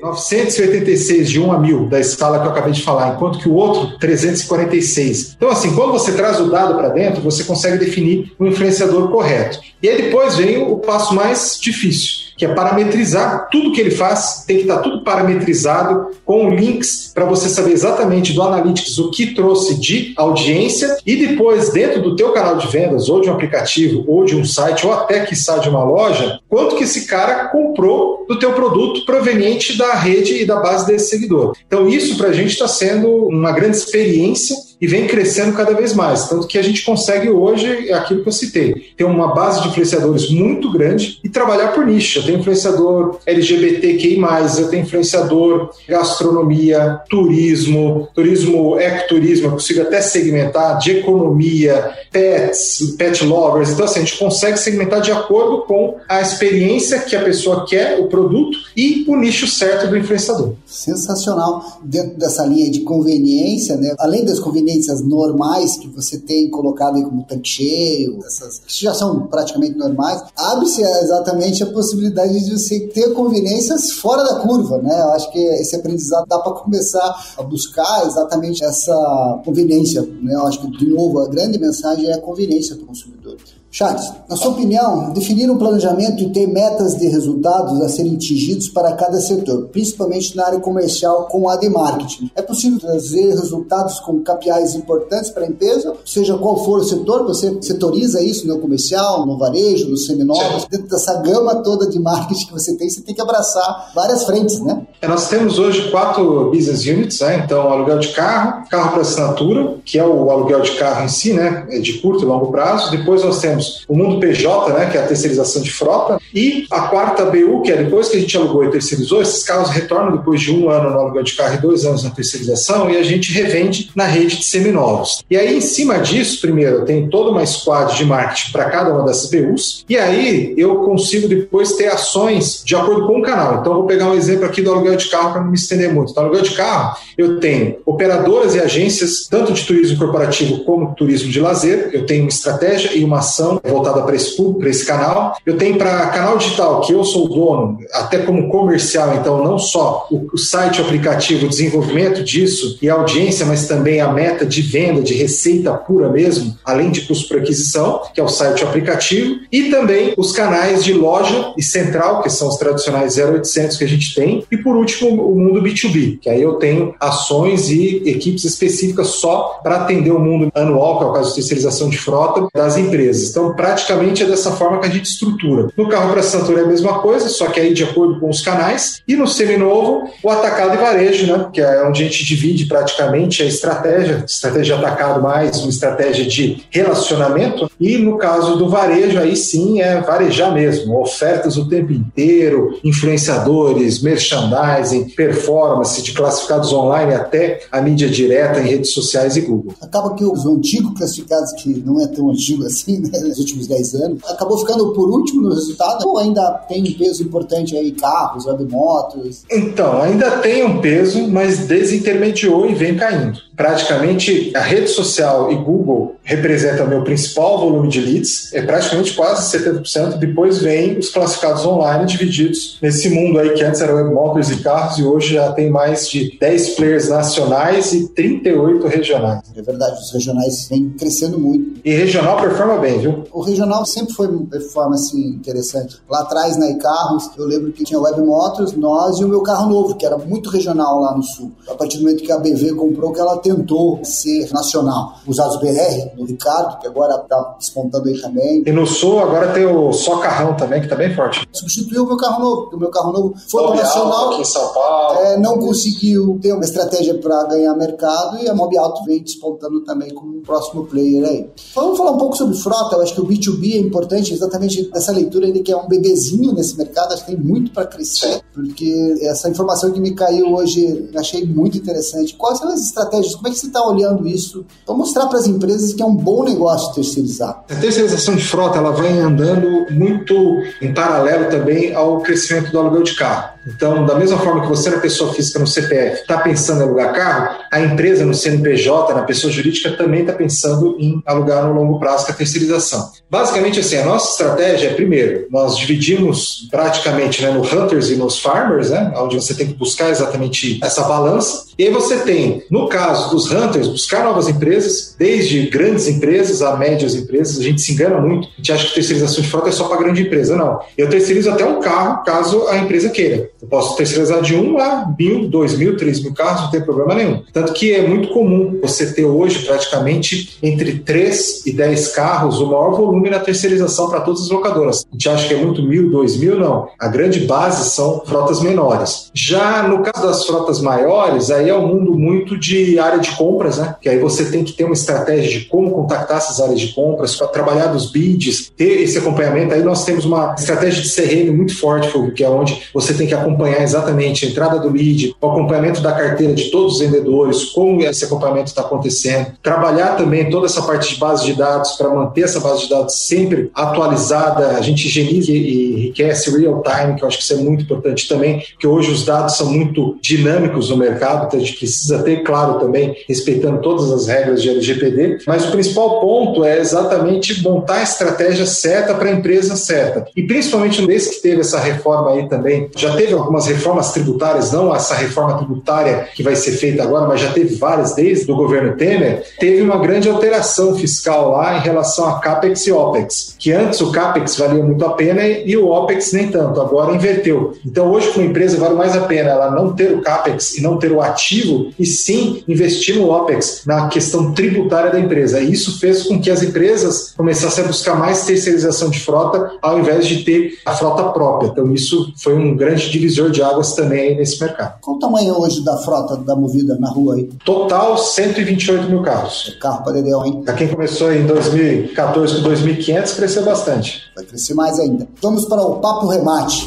986 0.00 1.30
de 1.30 1.40
1 1.40 1.52
a 1.52 1.58
1000 1.58 1.88
da 1.88 1.98
escala 1.98 2.38
que 2.40 2.46
eu 2.46 2.50
acabei 2.52 2.72
de 2.72 2.82
falar, 2.82 3.14
enquanto 3.14 3.38
que 3.38 3.48
o 3.48 3.54
outro 3.54 3.98
346. 3.98 5.34
Então, 5.36 5.50
assim, 5.50 5.74
quando 5.74 5.92
você 5.92 6.12
traz 6.12 6.38
o 6.40 6.50
dado 6.50 6.74
para 6.74 6.88
dentro, 6.90 7.20
você 7.20 7.44
consegue 7.44 7.78
definir 7.78 8.32
o 8.38 8.46
influenciador 8.46 9.10
correto. 9.10 9.60
E 9.82 9.88
aí 9.88 10.00
depois 10.00 10.36
vem 10.36 10.58
o 10.58 10.76
passo 10.76 11.14
mais 11.14 11.58
difícil, 11.60 12.21
que 12.36 12.44
é 12.44 12.54
parametrizar 12.54 13.48
tudo 13.50 13.72
que 13.72 13.80
ele 13.80 13.90
faz, 13.90 14.44
tem 14.46 14.56
que 14.56 14.62
estar 14.62 14.78
tudo 14.78 15.02
parametrizado 15.02 16.10
com 16.24 16.50
links 16.50 17.10
para 17.14 17.24
você 17.24 17.48
saber 17.48 17.72
exatamente 17.72 18.32
do 18.32 18.42
Analytics 18.42 18.98
o 18.98 19.10
que 19.10 19.34
trouxe 19.34 19.78
de 19.78 20.12
audiência 20.16 20.96
e 21.06 21.16
depois 21.16 21.70
dentro 21.70 22.02
do 22.02 22.16
teu 22.16 22.32
canal 22.32 22.56
de 22.56 22.66
vendas 22.68 23.08
ou 23.08 23.20
de 23.20 23.28
um 23.28 23.32
aplicativo 23.32 24.04
ou 24.06 24.24
de 24.24 24.36
um 24.36 24.44
site 24.44 24.86
ou 24.86 24.92
até 24.92 25.20
que 25.20 25.36
sai 25.36 25.60
de 25.60 25.68
uma 25.68 25.84
loja, 25.84 26.38
quanto 26.48 26.76
que 26.76 26.84
esse 26.84 27.06
cara 27.06 27.48
comprou 27.48 28.24
do 28.28 28.38
teu 28.38 28.52
produto 28.52 29.04
proveniente 29.04 29.76
da 29.76 29.94
rede 29.94 30.40
e 30.40 30.46
da 30.46 30.56
base 30.56 30.86
desse 30.86 31.10
seguidor. 31.10 31.52
Então 31.66 31.88
isso 31.88 32.16
para 32.16 32.28
a 32.28 32.32
gente 32.32 32.52
está 32.52 32.68
sendo 32.68 33.08
uma 33.26 33.52
grande 33.52 33.76
experiência 33.76 34.56
e 34.82 34.86
vem 34.88 35.06
crescendo 35.06 35.52
cada 35.52 35.74
vez 35.74 35.94
mais. 35.94 36.28
Tanto 36.28 36.48
que 36.48 36.58
a 36.58 36.62
gente 36.62 36.84
consegue 36.84 37.30
hoje, 37.30 37.88
é 37.88 37.94
aquilo 37.94 38.22
que 38.22 38.28
eu 38.28 38.32
citei, 38.32 38.74
ter 38.96 39.04
uma 39.04 39.32
base 39.32 39.62
de 39.62 39.68
influenciadores 39.68 40.28
muito 40.28 40.72
grande 40.72 41.20
e 41.22 41.28
trabalhar 41.28 41.68
por 41.68 41.86
nicho. 41.86 42.18
Eu 42.18 42.24
tenho 42.24 42.40
influenciador 42.40 43.18
LGBTQI, 43.24 44.18
eu 44.58 44.68
tenho 44.68 44.82
influenciador 44.82 45.70
gastronomia, 45.88 47.00
turismo, 47.08 48.08
turismo, 48.12 48.76
ecoturismo, 48.76 49.46
eu 49.46 49.52
consigo 49.52 49.82
até 49.82 50.00
segmentar 50.00 50.78
de 50.78 50.98
economia, 50.98 51.92
pets, 52.10 52.96
pet 52.98 53.24
lovers. 53.24 53.70
Então, 53.70 53.84
assim, 53.84 54.00
a 54.00 54.04
gente 54.04 54.18
consegue 54.18 54.58
segmentar 54.58 55.00
de 55.00 55.12
acordo 55.12 55.62
com 55.62 55.96
a 56.08 56.20
experiência 56.20 56.98
que 56.98 57.14
a 57.14 57.22
pessoa 57.22 57.64
quer, 57.68 58.00
o 58.00 58.08
produto 58.08 58.58
e 58.76 59.04
o 59.06 59.14
nicho 59.16 59.46
certo 59.46 59.88
do 59.88 59.96
influenciador. 59.96 60.54
Sensacional. 60.66 61.80
Dentro 61.84 62.18
dessa 62.18 62.44
linha 62.44 62.68
de 62.68 62.80
conveniência, 62.80 63.76
né? 63.76 63.94
além 64.00 64.24
das 64.24 64.40
conveniências, 64.40 64.71
conveniências 64.72 65.02
normais 65.02 65.76
que 65.76 65.88
você 65.88 66.18
tem 66.18 66.50
colocado 66.50 66.96
aí 66.96 67.04
como 67.04 67.24
tanque 67.24 67.48
cheio, 67.48 68.18
essas 68.24 68.60
que 68.60 68.84
já 68.84 68.94
são 68.94 69.26
praticamente 69.26 69.76
normais, 69.76 70.22
abre-se 70.36 70.82
exatamente 70.82 71.62
a 71.62 71.66
possibilidade 71.66 72.44
de 72.44 72.58
você 72.58 72.88
ter 72.88 73.12
conveniências 73.12 73.92
fora 73.92 74.22
da 74.22 74.40
curva, 74.40 74.78
né? 74.78 75.00
Eu 75.00 75.12
acho 75.12 75.30
que 75.30 75.38
esse 75.38 75.76
aprendizado 75.76 76.26
dá 76.26 76.38
para 76.38 76.52
começar 76.52 77.34
a 77.36 77.42
buscar 77.42 78.06
exatamente 78.06 78.64
essa 78.64 79.42
conveniência, 79.44 80.02
né? 80.02 80.34
Eu 80.34 80.46
acho 80.46 80.60
que, 80.60 80.70
de 80.78 80.86
novo, 80.86 81.20
a 81.20 81.28
grande 81.28 81.58
mensagem 81.58 82.06
é 82.06 82.14
a 82.14 82.20
conveniência 82.20 82.76
do 82.76 82.86
consumidor. 82.86 83.36
Charles, 83.74 84.12
na 84.28 84.36
sua 84.36 84.50
opinião, 84.50 85.14
definir 85.14 85.50
um 85.50 85.56
planejamento 85.56 86.22
e 86.22 86.28
ter 86.28 86.46
metas 86.46 86.94
de 86.94 87.08
resultados 87.08 87.80
a 87.80 87.88
serem 87.88 88.16
atingidos 88.16 88.68
para 88.68 88.92
cada 88.92 89.18
setor, 89.18 89.68
principalmente 89.72 90.36
na 90.36 90.44
área 90.44 90.60
comercial 90.60 91.26
com 91.30 91.48
a 91.48 91.56
de 91.56 91.70
marketing. 91.70 92.30
É 92.36 92.42
possível 92.42 92.78
trazer 92.78 93.30
resultados 93.30 93.98
com 94.00 94.22
KPIs 94.22 94.74
importantes 94.74 95.30
para 95.30 95.44
a 95.44 95.46
empresa, 95.46 95.94
seja 96.04 96.36
qual 96.36 96.62
for 96.62 96.80
o 96.80 96.84
setor, 96.84 97.24
você 97.24 97.56
setoriza 97.62 98.22
isso 98.22 98.46
no 98.46 98.58
comercial, 98.58 99.24
no 99.24 99.38
varejo, 99.38 99.88
no 99.88 99.96
seminovos, 99.96 100.66
dentro 100.70 100.88
dessa 100.88 101.14
gama 101.22 101.56
toda 101.62 101.88
de 101.88 101.98
marketing 101.98 102.48
que 102.48 102.52
você 102.52 102.76
tem, 102.76 102.90
você 102.90 103.00
tem 103.00 103.14
que 103.14 103.22
abraçar 103.22 103.90
várias 103.94 104.24
frentes, 104.24 104.60
né? 104.60 104.86
É, 105.00 105.08
nós 105.08 105.30
temos 105.30 105.58
hoje 105.58 105.90
quatro 105.90 106.50
business 106.50 106.84
units, 106.84 107.20
né? 107.20 107.42
Então, 107.42 107.72
aluguel 107.72 107.98
de 107.98 108.08
carro, 108.08 108.68
carro 108.68 108.92
para 108.92 109.00
assinatura, 109.00 109.76
que 109.82 109.98
é 109.98 110.04
o 110.04 110.30
aluguel 110.30 110.60
de 110.60 110.72
carro 110.72 111.06
em 111.06 111.08
si, 111.08 111.32
né? 111.32 111.66
É 111.70 111.78
de 111.78 111.94
curto 111.94 112.22
e 112.22 112.26
longo 112.26 112.52
prazo. 112.52 112.90
Depois 112.90 113.24
nós 113.24 113.40
temos 113.40 113.61
temos 113.62 113.84
o 113.88 113.96
mundo 113.96 114.20
PJ, 114.20 114.72
né, 114.72 114.86
que 114.90 114.96
é 114.96 115.02
a 115.02 115.06
terceirização 115.06 115.62
de 115.62 115.70
frota, 115.70 116.18
e 116.34 116.66
a 116.70 116.82
quarta 116.82 117.24
BU, 117.26 117.62
que 117.62 117.70
é 117.70 117.76
depois 117.76 118.08
que 118.08 118.16
a 118.16 118.20
gente 118.20 118.36
alugou 118.36 118.64
e 118.64 118.70
terceirizou, 118.70 119.22
esses 119.22 119.42
carros 119.44 119.70
retornam 119.70 120.16
depois 120.16 120.40
de 120.40 120.52
um 120.52 120.68
ano 120.68 120.90
no 120.90 120.98
aluguel 120.98 121.22
de 121.22 121.34
carro 121.34 121.54
e 121.54 121.58
dois 121.58 121.84
anos 121.84 122.02
na 122.02 122.10
terceirização, 122.10 122.90
e 122.90 122.96
a 122.96 123.02
gente 123.02 123.32
revende 123.32 123.90
na 123.94 124.06
rede 124.06 124.38
de 124.38 124.44
seminovos. 124.44 125.22
E 125.30 125.36
aí, 125.36 125.56
em 125.56 125.60
cima 125.60 125.98
disso, 125.98 126.40
primeiro, 126.40 126.84
tem 126.84 127.08
toda 127.08 127.30
uma 127.30 127.44
squad 127.46 127.96
de 127.96 128.04
marketing 128.04 128.52
para 128.52 128.70
cada 128.70 128.92
uma 128.92 129.04
dessas 129.04 129.30
BUs, 129.30 129.84
e 129.88 129.96
aí 129.96 130.54
eu 130.56 130.76
consigo 130.76 131.28
depois 131.28 131.72
ter 131.72 131.88
ações 131.88 132.62
de 132.64 132.74
acordo 132.74 133.06
com 133.06 133.18
o 133.18 133.22
canal. 133.22 133.60
Então, 133.60 133.74
vou 133.74 133.86
pegar 133.86 134.08
um 134.08 134.14
exemplo 134.14 134.44
aqui 134.44 134.62
do 134.62 134.72
aluguel 134.72 134.96
de 134.96 135.08
carro 135.08 135.32
para 135.32 135.42
não 135.42 135.50
me 135.50 135.56
estender 135.56 135.92
muito. 135.92 136.10
Então, 136.10 136.24
aluguel 136.24 136.42
de 136.42 136.52
carro, 136.52 136.96
eu 137.16 137.38
tenho 137.40 137.76
operadoras 137.84 138.54
e 138.54 138.60
agências, 138.60 139.26
tanto 139.30 139.52
de 139.52 139.64
turismo 139.64 139.98
corporativo 139.98 140.64
como 140.64 140.94
turismo 140.94 141.30
de 141.30 141.40
lazer, 141.40 141.90
eu 141.92 142.06
tenho 142.06 142.22
uma 142.22 142.28
estratégia 142.28 142.92
e 142.94 143.04
uma 143.04 143.18
ação 143.18 143.51
voltada 143.62 144.02
para 144.02 144.16
esse 144.16 144.32
para 144.58 144.68
esse 144.68 144.84
canal. 144.84 145.36
Eu 145.44 145.56
tenho 145.56 145.76
para 145.76 146.06
canal 146.08 146.38
digital, 146.38 146.80
que 146.80 146.92
eu 146.92 147.04
sou 147.04 147.26
o 147.26 147.28
dono, 147.28 147.78
até 147.92 148.18
como 148.18 148.48
comercial, 148.48 149.14
então 149.14 149.42
não 149.42 149.58
só 149.58 150.06
o, 150.10 150.26
o 150.32 150.38
site, 150.38 150.80
o 150.80 150.84
aplicativo, 150.84 151.46
o 151.46 151.48
desenvolvimento 151.48 152.22
disso 152.22 152.78
e 152.80 152.88
a 152.88 152.94
audiência, 152.94 153.44
mas 153.46 153.66
também 153.66 154.00
a 154.00 154.12
meta 154.12 154.44
de 154.44 154.62
venda, 154.62 155.02
de 155.02 155.14
receita 155.14 155.72
pura 155.72 156.08
mesmo, 156.08 156.56
além 156.64 156.90
de 156.90 157.02
custo 157.02 157.28
por 157.28 157.38
aquisição, 157.38 158.02
que 158.12 158.20
é 158.20 158.24
o 158.24 158.28
site 158.28 158.64
o 158.64 158.68
aplicativo, 158.68 159.40
e 159.50 159.64
também 159.64 160.14
os 160.16 160.32
canais 160.32 160.84
de 160.84 160.92
loja 160.92 161.52
e 161.56 161.62
central, 161.62 162.22
que 162.22 162.30
são 162.30 162.48
os 162.48 162.56
tradicionais 162.56 163.18
0800 163.18 163.76
que 163.76 163.84
a 163.84 163.88
gente 163.88 164.14
tem, 164.14 164.44
e 164.50 164.56
por 164.56 164.76
último 164.76 165.10
o 165.10 165.38
mundo 165.38 165.62
B2B, 165.62 166.18
que 166.20 166.28
aí 166.28 166.42
eu 166.42 166.54
tenho 166.54 166.94
ações 167.00 167.70
e 167.70 168.02
equipes 168.06 168.44
específicas 168.44 169.08
só 169.08 169.60
para 169.62 169.76
atender 169.76 170.10
o 170.10 170.18
mundo 170.18 170.50
anual, 170.54 170.98
que 170.98 171.04
é 171.04 171.06
o 171.06 171.12
caso 171.12 171.28
de 171.30 171.34
terceirização 171.36 171.88
de 171.88 171.98
frota 171.98 172.46
das 172.54 172.76
empresas. 172.76 173.30
Então, 173.30 173.41
então, 173.42 173.54
praticamente 173.54 174.22
é 174.22 174.26
dessa 174.26 174.52
forma 174.52 174.78
que 174.78 174.86
a 174.86 174.90
gente 174.90 175.06
estrutura. 175.06 175.68
No 175.76 175.88
carro 175.88 176.10
para 176.10 176.20
assinatura 176.20 176.60
é 176.60 176.64
a 176.64 176.68
mesma 176.68 177.00
coisa, 177.00 177.28
só 177.28 177.46
que 177.46 177.58
aí 177.58 177.74
de 177.74 177.82
acordo 177.82 178.20
com 178.20 178.30
os 178.30 178.40
canais. 178.40 179.02
E 179.06 179.16
no 179.16 179.26
seminovo, 179.26 180.08
o 180.22 180.30
atacado 180.30 180.74
e 180.74 180.76
varejo, 180.76 181.26
né? 181.26 181.48
Que 181.52 181.60
é 181.60 181.84
onde 181.84 182.02
a 182.02 182.04
gente 182.04 182.24
divide 182.24 182.66
praticamente 182.66 183.42
a 183.42 183.46
estratégia, 183.46 184.24
estratégia 184.26 184.76
atacado 184.76 185.20
mais 185.20 185.58
uma 185.60 185.70
estratégia 185.70 186.24
de 186.24 186.62
relacionamento. 186.70 187.70
E 187.80 187.98
no 187.98 188.16
caso 188.16 188.56
do 188.56 188.68
varejo, 188.68 189.18
aí 189.18 189.36
sim 189.36 189.80
é 189.80 190.00
varejar 190.00 190.52
mesmo, 190.52 191.00
ofertas 191.00 191.56
o 191.56 191.68
tempo 191.68 191.92
inteiro, 191.92 192.78
influenciadores, 192.84 194.02
merchandising, 194.02 195.08
performance 195.10 196.00
de 196.00 196.12
classificados 196.12 196.72
online 196.72 197.14
até 197.14 197.60
a 197.72 197.80
mídia 197.80 198.08
direta 198.08 198.60
em 198.60 198.68
redes 198.68 198.92
sociais 198.92 199.36
e 199.36 199.40
Google. 199.40 199.74
Acaba 199.80 200.14
que 200.14 200.24
os 200.24 200.46
antigos 200.46 200.96
classificados, 200.96 201.52
que 201.54 201.82
não 201.84 202.00
é 202.00 202.06
tão 202.06 202.30
antigo 202.30 202.64
assim, 202.64 203.00
né? 203.00 203.10
Nos 203.32 203.38
últimos 203.40 203.66
10 203.66 203.94
anos, 203.94 204.24
acabou 204.28 204.58
ficando 204.58 204.92
por 204.92 205.08
último 205.08 205.42
no 205.42 205.54
resultado 205.54 206.08
ou 206.08 206.18
ainda 206.18 206.50
tem 206.68 206.82
um 206.82 206.92
peso 206.92 207.22
importante 207.22 207.76
aí, 207.76 207.92
carros, 207.92 208.46
webmotos? 208.46 209.42
Então, 209.50 210.00
ainda 210.00 210.30
tem 210.38 210.64
um 210.64 210.80
peso, 210.80 211.26
mas 211.28 211.66
desintermediou 211.66 212.68
e 212.68 212.74
vem 212.74 212.96
caindo 212.96 213.40
praticamente 213.56 214.50
a 214.56 214.60
rede 214.60 214.88
social 214.88 215.52
e 215.52 215.56
Google 215.56 216.16
representa 216.22 216.84
o 216.84 216.88
meu 216.88 217.04
principal 217.04 217.58
volume 217.58 217.88
de 217.88 218.00
leads, 218.00 218.52
é 218.52 218.62
praticamente 218.62 219.14
quase 219.14 219.56
70%. 219.56 220.18
Depois 220.18 220.58
vem 220.58 220.98
os 220.98 221.10
classificados 221.10 221.64
online 221.64 222.06
divididos 222.06 222.78
nesse 222.80 223.08
mundo 223.10 223.38
aí 223.38 223.50
que 223.50 223.62
antes 223.62 223.80
era 223.80 223.94
webmotors 223.94 224.50
e 224.50 224.56
carros 224.56 224.98
e 224.98 225.04
hoje 225.04 225.34
já 225.34 225.52
tem 225.52 225.70
mais 225.70 226.08
de 226.08 226.36
10 226.38 226.70
players 226.70 227.08
nacionais 227.08 227.92
e 227.92 228.08
38 228.08 228.86
regionais. 228.86 229.42
É 229.54 229.62
verdade, 229.62 230.00
os 230.00 230.12
regionais 230.12 230.68
vêm 230.68 230.90
crescendo 230.90 231.38
muito. 231.38 231.80
E 231.84 231.92
regional 231.92 232.40
performa 232.40 232.78
bem, 232.78 232.98
viu? 232.98 233.21
O 233.32 233.42
regional 233.42 233.84
sempre 233.84 234.14
foi 234.14 234.26
uma 234.28 234.46
performance 234.46 235.16
interessante. 235.16 236.00
Lá 236.08 236.20
atrás 236.20 236.56
na 236.56 236.70
e-carros, 236.70 237.30
eu 237.36 237.46
lembro 237.46 237.72
que 237.72 237.84
tinha 237.84 238.00
webmotors, 238.00 238.72
nós 238.72 239.18
e 239.18 239.24
o 239.24 239.28
meu 239.28 239.42
carro 239.42 239.68
novo, 239.70 239.94
que 239.94 240.06
era 240.06 240.18
muito 240.18 240.50
regional 240.50 241.00
lá 241.00 241.16
no 241.16 241.22
sul. 241.22 241.52
A 241.68 241.74
partir 241.74 241.98
do 241.98 242.04
momento 242.04 242.22
que 242.22 242.32
a 242.32 242.38
BV 242.38 242.74
comprou, 242.74 243.12
que 243.12 243.20
ela 243.20 243.38
tentou 243.38 244.00
ser 244.04 244.50
nacional. 244.52 245.14
Usados 245.26 245.56
BR, 245.58 246.16
do 246.16 246.24
Ricardo, 246.24 246.78
que 246.80 246.86
agora 246.86 247.14
está 247.16 247.56
despontando 247.58 248.08
aí 248.08 248.20
também. 248.20 248.62
E 248.66 248.72
no 248.72 248.86
Sul 248.86 249.20
agora 249.20 249.52
tem 249.52 249.66
o 249.66 249.92
Só 249.92 250.18
Carrão 250.18 250.56
também, 250.56 250.80
que 250.80 250.86
está 250.86 250.96
bem 250.96 251.14
forte. 251.14 251.46
Substituiu 251.52 252.04
o 252.04 252.06
meu 252.06 252.16
carro 252.16 252.42
novo, 252.42 252.70
o 252.72 252.78
meu 252.78 252.90
carro 252.90 253.12
novo 253.12 253.34
foi 253.48 253.62
Mob 253.62 253.76
nacional. 253.76 254.30
aqui 254.32 254.42
em 254.42 254.44
São 254.44 254.72
Paulo. 254.72 255.18
É, 255.20 255.38
não 255.38 255.58
conseguiu 255.58 256.38
ter 256.40 256.52
uma 256.52 256.64
estratégia 256.64 257.14
para 257.18 257.44
ganhar 257.44 257.74
mercado 257.74 258.38
e 258.38 258.48
a 258.48 258.54
Mob 258.54 258.76
Alto 258.76 259.04
vem 259.04 259.22
despontando 259.22 259.80
também 259.84 260.12
como 260.14 260.38
um 260.38 260.42
próximo 260.42 260.84
player 260.86 261.24
aí. 261.24 261.50
Vamos 261.74 261.98
falar 261.98 262.12
um 262.12 262.18
pouco 262.18 262.36
sobre 262.36 262.56
frota, 262.56 262.96
eu 262.96 263.02
acho 263.02 263.11
que 263.14 263.20
o 263.20 263.26
B2B 263.26 263.74
é 263.74 263.78
importante 263.78 264.32
exatamente 264.32 264.90
dessa 264.90 265.12
leitura, 265.12 265.46
ele 265.46 265.60
que 265.60 265.72
é 265.72 265.76
um 265.76 265.88
bebezinho 265.88 266.52
nesse 266.52 266.76
mercado, 266.76 267.12
acho 267.12 267.24
que 267.24 267.32
tem 267.34 267.40
muito 267.40 267.72
para 267.72 267.86
crescer, 267.86 268.40
porque 268.52 269.16
essa 269.22 269.48
informação 269.48 269.90
que 269.90 270.00
me 270.00 270.14
caiu 270.14 270.54
hoje, 270.54 271.10
achei 271.16 271.44
muito 271.44 271.76
interessante. 271.76 272.34
Quais 272.34 272.58
são 272.58 272.68
as 272.68 272.80
estratégias 272.80 273.34
como 273.34 273.48
é 273.48 273.50
que 273.50 273.58
você 273.58 273.66
está 273.66 273.86
olhando 273.86 274.26
isso 274.26 274.64
para 274.84 274.94
mostrar 274.94 275.26
para 275.26 275.38
as 275.38 275.46
empresas 275.46 275.92
que 275.92 276.02
é 276.02 276.06
um 276.06 276.14
bom 276.14 276.44
negócio 276.44 276.94
terceirizar? 276.94 277.64
A 277.68 277.74
terceirização 277.74 278.34
de 278.34 278.44
frota 278.44 278.78
ela 278.78 278.92
vem 278.92 279.18
andando 279.18 279.86
muito 279.90 280.34
em 280.80 280.92
paralelo 280.92 281.50
também 281.50 281.94
ao 281.94 282.20
crescimento 282.20 282.70
do 282.70 282.78
aluguel 282.78 283.02
de 283.02 283.14
carro. 283.14 283.51
Então, 283.66 284.04
da 284.04 284.14
mesma 284.14 284.38
forma 284.38 284.62
que 284.62 284.68
você, 284.68 284.90
na 284.90 284.98
pessoa 284.98 285.32
física, 285.32 285.58
no 285.58 285.66
CPF, 285.66 286.22
está 286.22 286.38
pensando 286.38 286.80
em 286.80 286.84
alugar 286.84 287.14
carro, 287.14 287.58
a 287.70 287.80
empresa 287.80 288.24
no 288.24 288.34
CNPJ, 288.34 289.14
na 289.14 289.22
pessoa 289.22 289.52
jurídica, 289.52 289.92
também 289.92 290.20
está 290.20 290.32
pensando 290.32 290.96
em 290.98 291.22
alugar 291.26 291.64
no 291.66 291.72
longo 291.72 291.98
prazo 291.98 292.26
com 292.26 292.32
a 292.32 292.34
terceirização. 292.34 293.10
Basicamente, 293.30 293.80
assim, 293.80 293.96
a 293.96 294.04
nossa 294.04 294.32
estratégia 294.32 294.88
é, 294.88 294.94
primeiro, 294.94 295.46
nós 295.50 295.76
dividimos 295.76 296.68
praticamente 296.70 297.42
né, 297.42 297.50
no 297.50 297.62
Hunters 297.62 298.10
e 298.10 298.16
nos 298.16 298.38
Farmers, 298.38 298.90
né, 298.90 299.12
onde 299.16 299.36
você 299.36 299.54
tem 299.54 299.66
que 299.66 299.74
buscar 299.74 300.10
exatamente 300.10 300.78
essa 300.82 301.02
balança. 301.04 301.66
E 301.78 301.84
aí 301.84 301.90
você 301.90 302.18
tem, 302.18 302.64
no 302.70 302.88
caso 302.88 303.30
dos 303.30 303.50
Hunters, 303.50 303.88
buscar 303.88 304.24
novas 304.24 304.48
empresas, 304.48 305.14
desde 305.18 305.68
grandes 305.68 306.08
empresas 306.08 306.62
a 306.62 306.76
médias 306.76 307.14
empresas. 307.14 307.58
A 307.58 307.62
gente 307.62 307.80
se 307.80 307.92
engana 307.92 308.20
muito, 308.20 308.48
a 308.48 308.56
gente 308.56 308.72
acha 308.72 308.88
que 308.88 308.94
terceirização 308.94 309.42
de 309.42 309.48
frota 309.48 309.68
é 309.68 309.72
só 309.72 309.84
para 309.84 309.98
grande 309.98 310.22
empresa. 310.22 310.56
Não. 310.56 310.80
Eu 310.96 311.08
terceirizo 311.08 311.50
até 311.50 311.64
um 311.64 311.80
carro, 311.80 312.24
caso 312.24 312.68
a 312.68 312.78
empresa 312.78 313.08
queira. 313.08 313.51
Eu 313.62 313.68
posso 313.68 313.96
terceirizar 313.96 314.42
de 314.42 314.56
um 314.56 314.76
a 314.76 315.14
mil, 315.16 315.48
dois 315.48 315.78
mil, 315.78 315.96
três 315.96 316.20
mil 316.20 316.34
carros, 316.34 316.62
não 316.62 316.70
tem 316.72 316.80
problema 316.80 317.14
nenhum. 317.14 317.44
Tanto 317.52 317.72
que 317.72 317.92
é 317.92 318.06
muito 318.06 318.30
comum 318.30 318.80
você 318.82 319.12
ter 319.12 319.24
hoje 319.24 319.60
praticamente 319.60 320.58
entre 320.60 320.98
3 320.98 321.64
e 321.66 321.72
10 321.72 322.08
carros 322.08 322.60
o 322.60 322.66
maior 322.66 322.90
volume 322.90 323.30
na 323.30 323.38
terceirização 323.38 324.10
para 324.10 324.20
todas 324.20 324.42
as 324.42 324.50
locadoras. 324.50 325.06
A 325.08 325.14
gente 325.14 325.28
acha 325.28 325.46
que 325.46 325.54
é 325.54 325.56
muito 325.56 325.80
mil, 325.80 326.10
dois 326.10 326.36
mil, 326.36 326.58
não. 326.58 326.88
A 326.98 327.06
grande 327.06 327.40
base 327.40 327.88
são 327.90 328.22
frotas 328.26 328.60
menores. 328.60 329.30
Já 329.32 329.86
no 329.86 330.02
caso 330.02 330.26
das 330.26 330.44
frotas 330.44 330.80
maiores, 330.80 331.48
aí 331.52 331.68
é 331.68 331.74
um 331.74 331.86
mundo 331.86 332.18
muito 332.18 332.58
de 332.58 332.98
área 332.98 333.20
de 333.20 333.30
compras, 333.36 333.78
né? 333.78 333.94
Que 334.00 334.08
aí 334.08 334.18
você 334.18 334.46
tem 334.46 334.64
que 334.64 334.72
ter 334.72 334.84
uma 334.84 334.94
estratégia 334.94 335.60
de 335.60 335.66
como 335.66 335.92
contactar 335.92 336.38
essas 336.38 336.60
áreas 336.60 336.80
de 336.80 336.88
compras, 336.88 337.36
para 337.36 337.46
trabalhar 337.46 337.86
dos 337.86 338.10
bids, 338.10 338.72
ter 338.76 339.02
esse 339.02 339.18
acompanhamento. 339.18 339.72
Aí 339.72 339.84
nós 339.84 340.04
temos 340.04 340.24
uma 340.24 340.56
estratégia 340.58 341.00
de 341.00 341.14
CRM 341.14 341.56
muito 341.56 341.78
forte, 341.78 342.10
que 342.32 342.42
é 342.42 342.50
onde 342.50 342.82
você 342.92 343.14
tem 343.14 343.26
que 343.26 343.34
acompanhar 343.34 343.51
acompanhar 343.52 343.82
exatamente 343.82 344.46
a 344.46 344.48
entrada 344.48 344.78
do 344.78 344.90
lead, 344.90 345.34
o 345.40 345.46
acompanhamento 345.46 346.00
da 346.00 346.12
carteira 346.12 346.54
de 346.54 346.70
todos 346.70 346.94
os 346.94 347.00
vendedores, 347.00 347.64
como 347.66 348.02
esse 348.02 348.24
acompanhamento 348.24 348.68
está 348.68 348.82
acontecendo, 348.82 349.52
trabalhar 349.62 350.16
também 350.16 350.50
toda 350.50 350.66
essa 350.66 350.82
parte 350.82 351.14
de 351.14 351.20
base 351.20 351.44
de 351.44 351.54
dados 351.54 351.92
para 351.92 352.08
manter 352.08 352.42
essa 352.42 352.60
base 352.60 352.82
de 352.82 352.90
dados 352.90 353.26
sempre 353.26 353.70
atualizada, 353.74 354.68
a 354.76 354.80
gente 354.80 355.06
higieniza 355.06 355.52
e 355.52 355.92
enriquece 355.92 356.50
real 356.56 356.82
time, 356.82 357.16
que 357.16 357.22
eu 357.22 357.28
acho 357.28 357.38
que 357.38 357.44
isso 357.44 357.52
é 357.52 357.56
muito 357.56 357.84
importante 357.84 358.28
também, 358.28 358.60
porque 358.72 358.86
hoje 358.86 359.10
os 359.10 359.24
dados 359.24 359.56
são 359.56 359.70
muito 359.70 360.16
dinâmicos 360.20 360.90
no 360.90 360.96
mercado, 360.96 361.46
então 361.46 361.60
a 361.60 361.62
gente 361.62 361.78
precisa 361.78 362.22
ter, 362.22 362.42
claro, 362.42 362.78
também 362.78 363.16
respeitando 363.28 363.80
todas 363.80 364.10
as 364.10 364.26
regras 364.26 364.62
de 364.62 364.70
LGPD, 364.70 365.38
mas 365.46 365.66
o 365.66 365.70
principal 365.70 366.20
ponto 366.20 366.64
é 366.64 366.78
exatamente 366.78 367.62
montar 367.62 367.96
a 367.98 368.02
estratégia 368.02 368.66
certa 368.66 369.14
para 369.14 369.28
a 369.28 369.32
empresa 369.32 369.76
certa. 369.76 370.26
E 370.36 370.42
principalmente 370.42 371.04
desde 371.06 371.30
que 371.30 371.42
teve 371.42 371.60
essa 371.60 371.78
reforma 371.78 372.30
aí 372.30 372.48
também, 372.48 372.90
já 372.96 373.14
teve 373.16 373.34
algumas 373.42 373.66
reformas 373.66 374.12
tributárias, 374.12 374.72
não 374.72 374.94
essa 374.94 375.14
reforma 375.14 375.58
tributária 375.58 376.28
que 376.34 376.42
vai 376.42 376.56
ser 376.56 376.72
feita 376.72 377.02
agora, 377.02 377.26
mas 377.26 377.40
já 377.40 377.52
teve 377.52 377.74
várias 377.76 378.14
desde 378.14 378.50
o 378.50 378.56
governo 378.56 378.96
Temer, 378.96 379.44
teve 379.58 379.82
uma 379.82 379.98
grande 379.98 380.28
alteração 380.28 380.94
fiscal 380.94 381.52
lá 381.52 381.78
em 381.78 381.80
relação 381.80 382.28
a 382.28 382.38
CAPEX 382.38 382.86
e 382.86 382.92
OPEX, 382.92 383.56
que 383.58 383.72
antes 383.72 384.00
o 384.00 384.10
CAPEX 384.10 384.56
valia 384.56 384.82
muito 384.82 385.04
a 385.04 385.10
pena 385.10 385.46
e 385.46 385.76
o 385.76 385.88
OPEX 385.88 386.32
nem 386.32 386.48
tanto, 386.48 386.80
agora 386.80 387.14
inverteu. 387.14 387.74
Então 387.84 388.10
hoje 388.10 388.28
para 388.30 388.40
uma 388.40 388.50
empresa 388.50 388.78
vale 388.78 388.94
mais 388.94 389.16
a 389.16 389.22
pena 389.22 389.50
ela 389.50 389.70
não 389.70 389.92
ter 389.92 390.12
o 390.12 390.22
CAPEX 390.22 390.78
e 390.78 390.82
não 390.82 390.98
ter 390.98 391.12
o 391.12 391.20
ativo, 391.20 391.90
e 391.98 392.06
sim 392.06 392.62
investir 392.68 393.16
no 393.16 393.30
OPEX, 393.30 393.82
na 393.86 394.08
questão 394.08 394.52
tributária 394.52 395.10
da 395.10 395.18
empresa. 395.18 395.60
E 395.60 395.72
isso 395.72 395.98
fez 395.98 396.24
com 396.24 396.40
que 396.40 396.50
as 396.50 396.62
empresas 396.62 397.34
começassem 397.36 397.84
a 397.84 397.86
buscar 397.86 398.14
mais 398.14 398.44
terceirização 398.44 399.10
de 399.10 399.20
frota 399.20 399.72
ao 399.80 399.98
invés 399.98 400.26
de 400.26 400.44
ter 400.44 400.74
a 400.84 400.92
frota 400.92 401.24
própria. 401.24 401.68
Então 401.68 401.92
isso 401.92 402.32
foi 402.36 402.54
um 402.54 402.76
grande 402.76 403.10
divisor 403.10 403.31
de 403.50 403.62
águas 403.62 403.94
também 403.94 404.36
nesse 404.36 404.60
mercado. 404.60 405.00
Qual 405.00 405.16
o 405.16 405.18
tamanho 405.18 405.58
hoje 405.58 405.84
da 405.84 405.96
frota 405.98 406.36
da 406.36 406.54
Movida 406.54 406.96
na 406.98 407.08
rua 407.08 407.34
aí? 407.34 407.44
Total 407.64 408.16
128 408.16 409.08
mil 409.08 409.22
carros. 409.22 409.76
Carro 409.80 410.04
para 410.04 410.12
Dedéu, 410.12 410.44
hein? 410.44 410.62
Para 410.64 410.74
quem 410.74 410.88
começou 410.88 411.32
em 411.32 411.46
2014 411.46 412.62
com 412.62 412.68
2.500, 412.68 413.36
cresceu 413.36 413.64
bastante. 413.64 414.22
Vai 414.34 414.44
crescer 414.44 414.74
mais 414.74 414.98
ainda. 414.98 415.26
Vamos 415.40 415.64
para 415.64 415.82
o 415.82 416.00
Papo 416.00 416.26
Remate. 416.28 416.86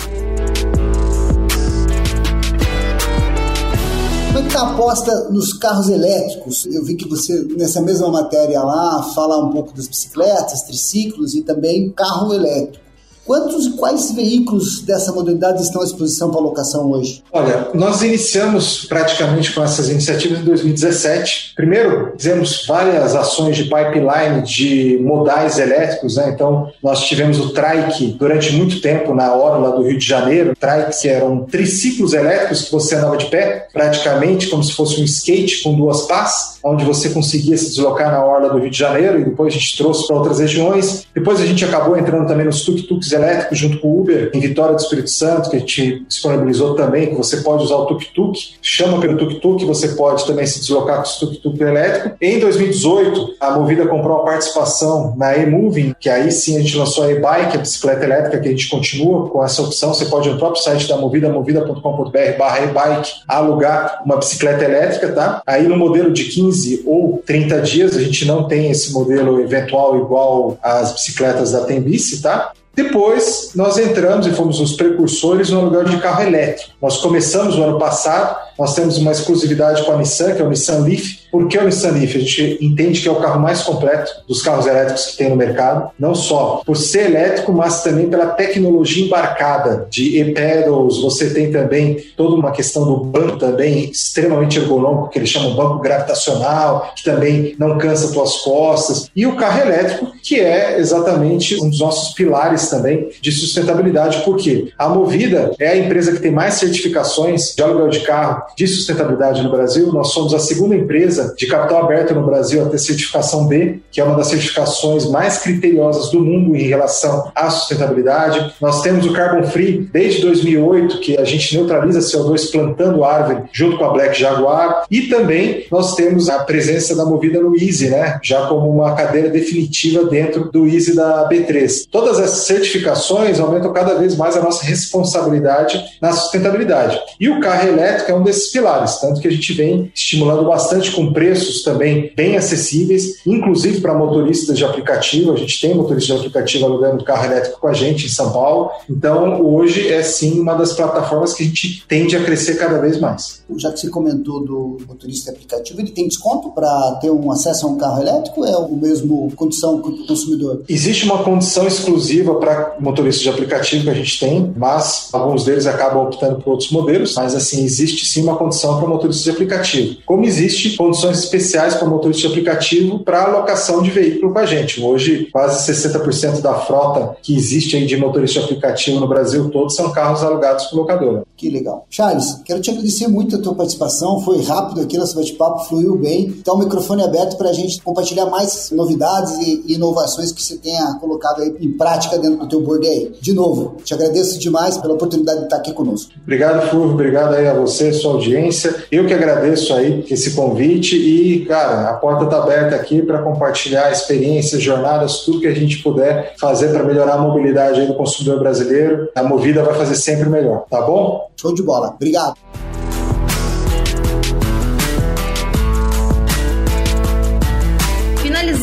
Como 4.27 4.39
é 4.39 4.41
que 4.41 4.47
está 4.47 4.67
a 4.67 4.73
aposta 4.73 5.29
nos 5.29 5.53
carros 5.53 5.89
elétricos? 5.89 6.65
Eu 6.65 6.83
vi 6.83 6.95
que 6.95 7.07
você, 7.07 7.47
nessa 7.57 7.81
mesma 7.81 8.09
matéria 8.09 8.61
lá, 8.61 9.01
fala 9.15 9.37
um 9.37 9.49
pouco 9.49 9.73
das 9.73 9.87
bicicletas, 9.87 10.63
triciclos 10.63 11.33
e 11.35 11.41
também 11.41 11.89
carro 11.91 12.33
elétrico. 12.33 12.84
Quantos 13.25 13.65
e 13.65 13.71
quais 13.71 14.11
veículos 14.11 14.81
dessa 14.81 15.11
modalidade 15.11 15.63
estão 15.63 15.81
à 15.81 15.83
disposição 15.83 16.29
para 16.29 16.39
locação 16.39 16.91
hoje? 16.91 17.23
Olha, 17.31 17.69
nós 17.73 18.03
iniciamos 18.03 18.85
praticamente 18.85 19.51
com 19.51 19.63
essas 19.63 19.89
iniciativas 19.89 20.41
em 20.41 20.43
2017. 20.43 21.53
Primeiro, 21.55 22.13
fizemos 22.15 22.65
várias 22.67 23.15
ações 23.15 23.57
de 23.57 23.63
pipeline 23.63 24.43
de 24.43 24.99
modais 25.01 25.57
elétricos, 25.57 26.17
né? 26.17 26.29
Então, 26.29 26.71
nós 26.83 27.03
tivemos 27.03 27.39
o 27.39 27.49
trike 27.49 28.15
durante 28.19 28.53
muito 28.53 28.79
tempo 28.79 29.15
na 29.15 29.33
orla 29.33 29.71
do 29.71 29.81
Rio 29.81 29.97
de 29.97 30.05
Janeiro. 30.05 30.55
Trikes 30.55 31.03
eram 31.05 31.45
triciclos 31.45 32.13
elétricos 32.13 32.61
que 32.63 32.71
você 32.71 32.93
andava 32.93 33.17
de 33.17 33.25
pé, 33.25 33.67
praticamente 33.73 34.49
como 34.49 34.63
se 34.63 34.73
fosse 34.73 35.01
um 35.01 35.03
skate 35.03 35.63
com 35.63 35.73
duas 35.73 36.03
pás, 36.03 36.59
onde 36.63 36.85
você 36.85 37.09
conseguia 37.09 37.57
se 37.57 37.69
deslocar 37.69 38.11
na 38.11 38.23
orla 38.23 38.49
do 38.49 38.59
Rio 38.59 38.69
de 38.69 38.77
Janeiro 38.77 39.19
e 39.19 39.25
depois 39.25 39.51
a 39.51 39.57
gente 39.57 39.75
trouxe 39.77 40.05
para 40.05 40.15
outras 40.15 40.39
regiões. 40.39 41.07
Depois 41.13 41.41
a 41.41 41.45
gente 41.45 41.65
acabou 41.65 41.97
entrando 41.97 42.27
também 42.27 42.45
nos 42.45 42.63
tuk-tuks 42.63 43.14
elétricos 43.15 43.57
junto 43.57 43.79
com 43.79 43.87
o 43.87 44.01
Uber 44.01 44.31
em 44.33 44.39
Vitória 44.39 44.75
do 44.75 44.81
Espírito 44.81 45.09
Santo, 45.09 45.49
que 45.49 45.55
a 45.55 45.59
gente 45.59 46.05
disponibilizou 46.07 46.75
também, 46.75 47.09
que 47.09 47.15
você 47.15 47.37
pode 47.37 47.63
usar 47.63 47.75
o 47.75 47.85
tuk-tuk, 47.85 48.55
chama 48.61 48.99
pelo 48.99 49.17
tuk-tuk, 49.17 49.65
você 49.65 49.89
pode 49.89 50.25
também 50.25 50.45
se 50.45 50.59
deslocar 50.59 51.03
com 51.03 51.25
o 51.25 51.29
tuk-tuk 51.29 51.61
elétrico. 51.61 52.15
Em 52.21 52.39
2018, 52.39 53.35
a 53.39 53.51
Movida 53.51 53.87
comprou 53.87 54.17
uma 54.17 54.25
participação 54.25 55.13
na 55.17 55.35
e-Moving, 55.37 55.95
que 55.99 56.09
aí 56.09 56.31
sim 56.31 56.57
a 56.57 56.59
gente 56.59 56.77
lançou 56.77 57.05
a 57.05 57.11
e-bike, 57.11 57.57
a 57.57 57.59
bicicleta 57.59 58.03
elétrica, 58.03 58.39
que 58.39 58.47
a 58.47 58.51
gente 58.51 58.69
continua 58.69 59.29
com 59.29 59.43
essa 59.43 59.61
opção. 59.61 59.93
Você 59.93 60.05
pode 60.05 60.29
no 60.29 60.37
próprio 60.37 60.61
site 60.61 60.87
da 60.87 60.97
Movida, 60.97 61.29
movida.com.br 61.29 62.37
barra 62.37 62.61
e-bike, 62.61 63.11
alugar 63.27 64.01
uma 64.05 64.17
bicicleta 64.17 64.63
elétrica, 64.63 65.11
tá? 65.11 65.41
Aí 65.45 65.67
no 65.67 65.77
modelo 65.77 66.11
de 66.11 66.25
15 66.25 66.83
ou 66.85 67.23
30 67.25 67.61
dias, 67.61 67.95
a 67.95 68.01
gente 68.01 68.25
não 68.25 68.47
tem 68.47 68.69
esse 68.71 68.91
modelo 68.91 69.39
eventual 69.39 69.97
igual 69.97 70.57
às 70.61 70.93
bicicletas 70.93 71.51
da 71.51 71.61
Tembice, 71.65 72.21
tá? 72.21 72.51
Depois, 72.75 73.51
nós 73.55 73.77
entramos 73.77 74.27
e 74.27 74.31
fomos 74.31 74.59
os 74.59 74.73
precursores 74.73 75.49
no 75.49 75.61
lugar 75.61 75.85
de 75.85 75.97
carro 75.97 76.23
elétrico. 76.23 76.71
Nós 76.81 76.97
começamos 76.97 77.55
no 77.55 77.63
ano 77.63 77.79
passado, 77.79 78.37
nós 78.57 78.73
temos 78.73 78.97
uma 78.97 79.11
exclusividade 79.11 79.83
com 79.83 79.91
a 79.91 79.97
Nissan, 79.97 80.33
que 80.33 80.41
é 80.41 80.45
o 80.45 80.49
Nissan 80.49 80.79
Leaf. 80.79 81.25
Por 81.31 81.47
que 81.47 81.57
o 81.57 81.65
Nissan 81.65 81.91
Leaf? 81.91 82.15
A 82.15 82.19
gente 82.19 82.57
entende 82.61 83.01
que 83.01 83.07
é 83.07 83.11
o 83.11 83.15
carro 83.15 83.41
mais 83.41 83.61
completo 83.63 84.11
dos 84.27 84.41
carros 84.41 84.65
elétricos 84.65 85.07
que 85.07 85.17
tem 85.17 85.29
no 85.29 85.35
mercado, 85.35 85.91
não 85.99 86.15
só 86.15 86.61
por 86.65 86.77
ser 86.77 87.11
elétrico, 87.11 87.51
mas 87.51 87.83
também 87.83 88.09
pela 88.09 88.27
tecnologia 88.27 89.05
embarcada 89.05 89.87
de 89.89 90.19
e-pedals. 90.19 91.01
Você 91.01 91.31
tem 91.31 91.51
também 91.51 91.97
toda 92.15 92.35
uma 92.35 92.51
questão 92.51 92.85
do 92.85 92.97
banco 92.97 93.37
também 93.37 93.89
extremamente 93.89 94.59
ergonômico, 94.59 95.09
que 95.09 95.19
eles 95.19 95.29
chamam 95.29 95.55
banco 95.55 95.79
gravitacional, 95.79 96.93
que 96.95 97.03
também 97.03 97.55
não 97.59 97.77
cansa 97.77 98.07
suas 98.07 98.37
costas. 98.37 99.09
E 99.15 99.25
o 99.25 99.35
carro 99.35 99.61
elétrico, 99.61 100.11
que 100.23 100.39
é 100.39 100.79
exatamente 100.79 101.61
um 101.61 101.69
dos 101.69 101.79
nossos 101.79 102.13
pilares 102.13 102.69
também 102.69 103.09
de 103.21 103.31
sustentabilidade. 103.31 104.23
Por 104.23 104.37
quê? 104.37 104.71
A 104.77 104.87
Movida 104.87 105.51
é 105.59 105.69
a 105.69 105.77
empresa 105.77 106.13
que 106.13 106.21
tem 106.21 106.31
mais 106.31 106.55
certificações 106.55 107.53
de 107.55 107.61
aluguel 107.61 107.89
de 107.89 107.99
carro 108.01 108.44
de 108.55 108.67
sustentabilidade 108.67 109.41
no 109.43 109.51
Brasil. 109.51 109.91
Nós 109.91 110.11
somos 110.11 110.33
a 110.33 110.39
segunda 110.39 110.75
empresa 110.75 111.33
de 111.37 111.47
capital 111.47 111.83
aberto 111.83 112.13
no 112.13 112.25
Brasil 112.25 112.63
a 112.63 112.69
ter 112.69 112.77
certificação 112.77 113.47
B, 113.47 113.79
que 113.91 114.01
é 114.01 114.03
uma 114.03 114.15
das 114.15 114.27
certificações 114.27 115.09
mais 115.09 115.39
criteriosas 115.39 116.09
do 116.09 116.19
mundo 116.19 116.55
em 116.55 116.63
relação 116.63 117.31
à 117.35 117.49
sustentabilidade. 117.49 118.53
Nós 118.61 118.81
temos 118.81 119.05
o 119.05 119.13
Carbon 119.13 119.43
Free 119.43 119.89
desde 119.91 120.21
2008, 120.21 120.99
que 120.99 121.17
a 121.17 121.23
gente 121.23 121.55
neutraliza 121.55 121.99
CO2 121.99 122.51
plantando 122.51 123.03
árvore 123.03 123.43
junto 123.51 123.77
com 123.77 123.85
a 123.85 123.93
Black 123.93 124.19
Jaguar. 124.19 124.85
E 124.89 125.03
também 125.03 125.65
nós 125.71 125.95
temos 125.95 126.29
a 126.29 126.39
presença 126.39 126.95
da 126.95 127.05
Movida 127.05 127.39
no 127.39 127.55
Easy, 127.55 127.89
né? 127.89 128.19
já 128.23 128.47
como 128.47 128.69
uma 128.69 128.95
cadeira 128.95 129.29
definitiva 129.29 130.05
dentro 130.05 130.51
do 130.51 130.67
Easy 130.67 130.95
da 130.95 131.27
B3. 131.29 131.87
Todas 131.91 132.19
essas 132.19 132.45
certificações 132.45 133.39
aumentam 133.39 133.73
cada 133.73 133.95
vez 133.95 134.15
mais 134.15 134.35
a 134.35 134.41
nossa 134.41 134.65
responsabilidade 134.65 135.83
na 136.01 136.11
sustentabilidade. 136.11 136.99
E 137.19 137.29
o 137.29 137.39
carro 137.39 137.67
elétrico 137.67 138.11
é 138.11 138.15
um 138.15 138.23
desses 138.23 138.34
pilares, 138.51 138.97
tanto 138.97 139.21
que 139.21 139.27
a 139.27 139.31
gente 139.31 139.53
vem 139.53 139.91
estimulando 139.93 140.45
bastante 140.45 140.91
com 140.91 141.11
preços 141.11 141.63
também 141.63 142.11
bem 142.15 142.37
acessíveis, 142.37 143.25
inclusive 143.25 143.81
para 143.81 143.93
motoristas 143.93 144.57
de 144.57 144.65
aplicativo. 144.65 145.33
A 145.33 145.37
gente 145.37 145.59
tem 145.59 145.73
motoristas 145.73 146.15
de 146.15 146.27
aplicativo 146.27 146.65
alugando 146.65 147.03
carro 147.03 147.25
elétrico 147.25 147.59
com 147.59 147.67
a 147.67 147.73
gente 147.73 148.05
em 148.05 148.09
São 148.09 148.31
Paulo. 148.31 148.71
Então, 148.89 149.41
hoje 149.41 149.87
é 149.87 150.01
sim 150.03 150.39
uma 150.39 150.53
das 150.53 150.73
plataformas 150.73 151.33
que 151.33 151.43
a 151.43 151.45
gente 151.45 151.85
tende 151.87 152.15
a 152.15 152.23
crescer 152.23 152.55
cada 152.55 152.79
vez 152.79 152.99
mais. 152.99 153.43
Já 153.57 153.71
que 153.71 153.79
você 153.79 153.89
comentou 153.89 154.43
do 154.43 154.77
motorista 154.87 155.31
de 155.31 155.37
aplicativo, 155.37 155.79
ele 155.79 155.91
tem 155.91 156.07
desconto 156.07 156.51
para 156.51 156.97
ter 157.01 157.11
um 157.11 157.31
acesso 157.31 157.67
a 157.67 157.69
um 157.69 157.77
carro 157.77 158.01
elétrico 158.01 158.41
ou 158.41 158.47
é 158.47 158.57
o 158.57 158.75
mesmo 158.75 159.31
condição 159.35 159.81
que 159.81 159.89
o 159.89 160.07
consumidor? 160.07 160.63
Existe 160.67 161.05
uma 161.05 161.23
condição 161.23 161.67
exclusiva 161.67 162.35
para 162.35 162.75
motoristas 162.79 163.23
de 163.23 163.29
aplicativo 163.29 163.83
que 163.83 163.89
a 163.89 163.93
gente 163.93 164.19
tem, 164.19 164.53
mas 164.55 165.09
alguns 165.13 165.43
deles 165.45 165.65
acabam 165.65 166.03
optando 166.03 166.41
por 166.41 166.51
outros 166.51 166.71
modelos, 166.71 167.13
mas 167.15 167.35
assim, 167.35 167.63
existe 167.63 168.05
sim 168.05 168.23
uma 168.25 168.35
condição 168.35 168.77
para 168.77 168.87
motoristas 168.87 169.23
de 169.23 169.31
aplicativo. 169.31 169.97
Como 170.05 170.25
existe 170.25 170.75
condições 170.75 171.19
especiais 171.19 171.75
para 171.75 171.87
motoristas 171.87 172.23
de 172.23 172.27
aplicativo 172.27 172.99
para 172.99 173.23
alocação 173.23 173.81
de 173.81 173.91
veículo 173.91 174.33
com 174.33 174.39
a 174.39 174.45
gente. 174.45 174.81
Hoje, 174.81 175.29
quase 175.31 175.71
60% 175.71 176.41
da 176.41 176.55
frota 176.55 177.15
que 177.21 177.35
existe 177.35 177.75
aí 177.75 177.85
de 177.85 177.97
motorista 177.97 178.39
de 178.39 178.45
aplicativo 178.45 178.99
no 178.99 179.07
Brasil 179.07 179.49
todo 179.49 179.71
são 179.71 179.91
carros 179.91 180.23
alugados 180.23 180.65
por 180.65 180.77
locadora. 180.77 181.23
Que 181.37 181.49
legal. 181.49 181.85
Charles, 181.89 182.41
quero 182.45 182.61
te 182.61 182.69
agradecer 182.69 183.07
muito 183.07 183.35
a 183.35 183.39
tua 183.39 183.53
participação, 183.53 184.19
foi 184.21 184.41
rápido 184.41 184.81
aqui, 184.81 184.97
nosso 184.97 185.15
bate-papo 185.15 185.65
fluiu 185.65 185.97
bem. 185.97 186.27
Então, 186.27 186.55
o 186.55 186.59
microfone 186.59 187.01
é 187.01 187.05
aberto 187.05 187.37
para 187.37 187.49
a 187.49 187.53
gente 187.53 187.81
compartilhar 187.81 188.25
mais 188.27 188.71
novidades 188.71 189.33
e 189.39 189.73
inovações 189.73 190.31
que 190.31 190.41
você 190.41 190.57
tenha 190.57 190.93
colocado 190.99 191.41
aí 191.41 191.55
em 191.59 191.71
prática 191.71 192.17
dentro 192.17 192.39
do 192.39 192.47
teu 192.47 192.61
board 192.61 192.87
aí. 192.87 193.13
De 193.21 193.33
novo, 193.33 193.75
te 193.83 193.93
agradeço 193.93 194.39
demais 194.39 194.77
pela 194.77 194.93
oportunidade 194.93 195.39
de 195.39 195.45
estar 195.45 195.57
aqui 195.57 195.73
conosco. 195.73 196.11
Obrigado, 196.23 196.69
Fulvio. 196.69 196.93
Obrigado 196.93 197.33
aí 197.33 197.47
a 197.47 197.53
você, 197.53 197.91
sua 197.91 198.14
audiência. 198.15 198.75
Eu 198.91 199.05
que 199.05 199.13
agradeço 199.13 199.73
aí 199.73 200.05
esse 200.09 200.31
convite 200.35 200.95
e, 200.95 201.45
cara, 201.45 201.89
a 201.89 201.93
porta 201.93 202.25
está 202.25 202.37
aberta 202.37 202.75
aqui 202.75 203.01
para 203.01 203.21
compartilhar 203.21 203.91
experiências, 203.91 204.61
jornadas, 204.61 205.19
tudo 205.19 205.41
que 205.41 205.47
a 205.47 205.53
gente 205.53 205.81
puder 205.81 206.33
fazer 206.39 206.69
para 206.69 206.83
melhorar 206.83 207.13
a 207.13 207.21
mobilidade 207.21 207.85
do 207.85 207.95
consumidor 207.95 208.39
brasileiro. 208.39 209.09
A 209.15 209.23
Movida 209.23 209.63
vai 209.63 209.73
fazer 209.73 209.95
sempre 209.95 210.29
melhor, 210.29 210.65
tá 210.69 210.81
bom? 210.81 211.29
Show 211.39 211.53
de 211.53 211.63
bola. 211.63 211.93
Obrigado. 211.95 212.44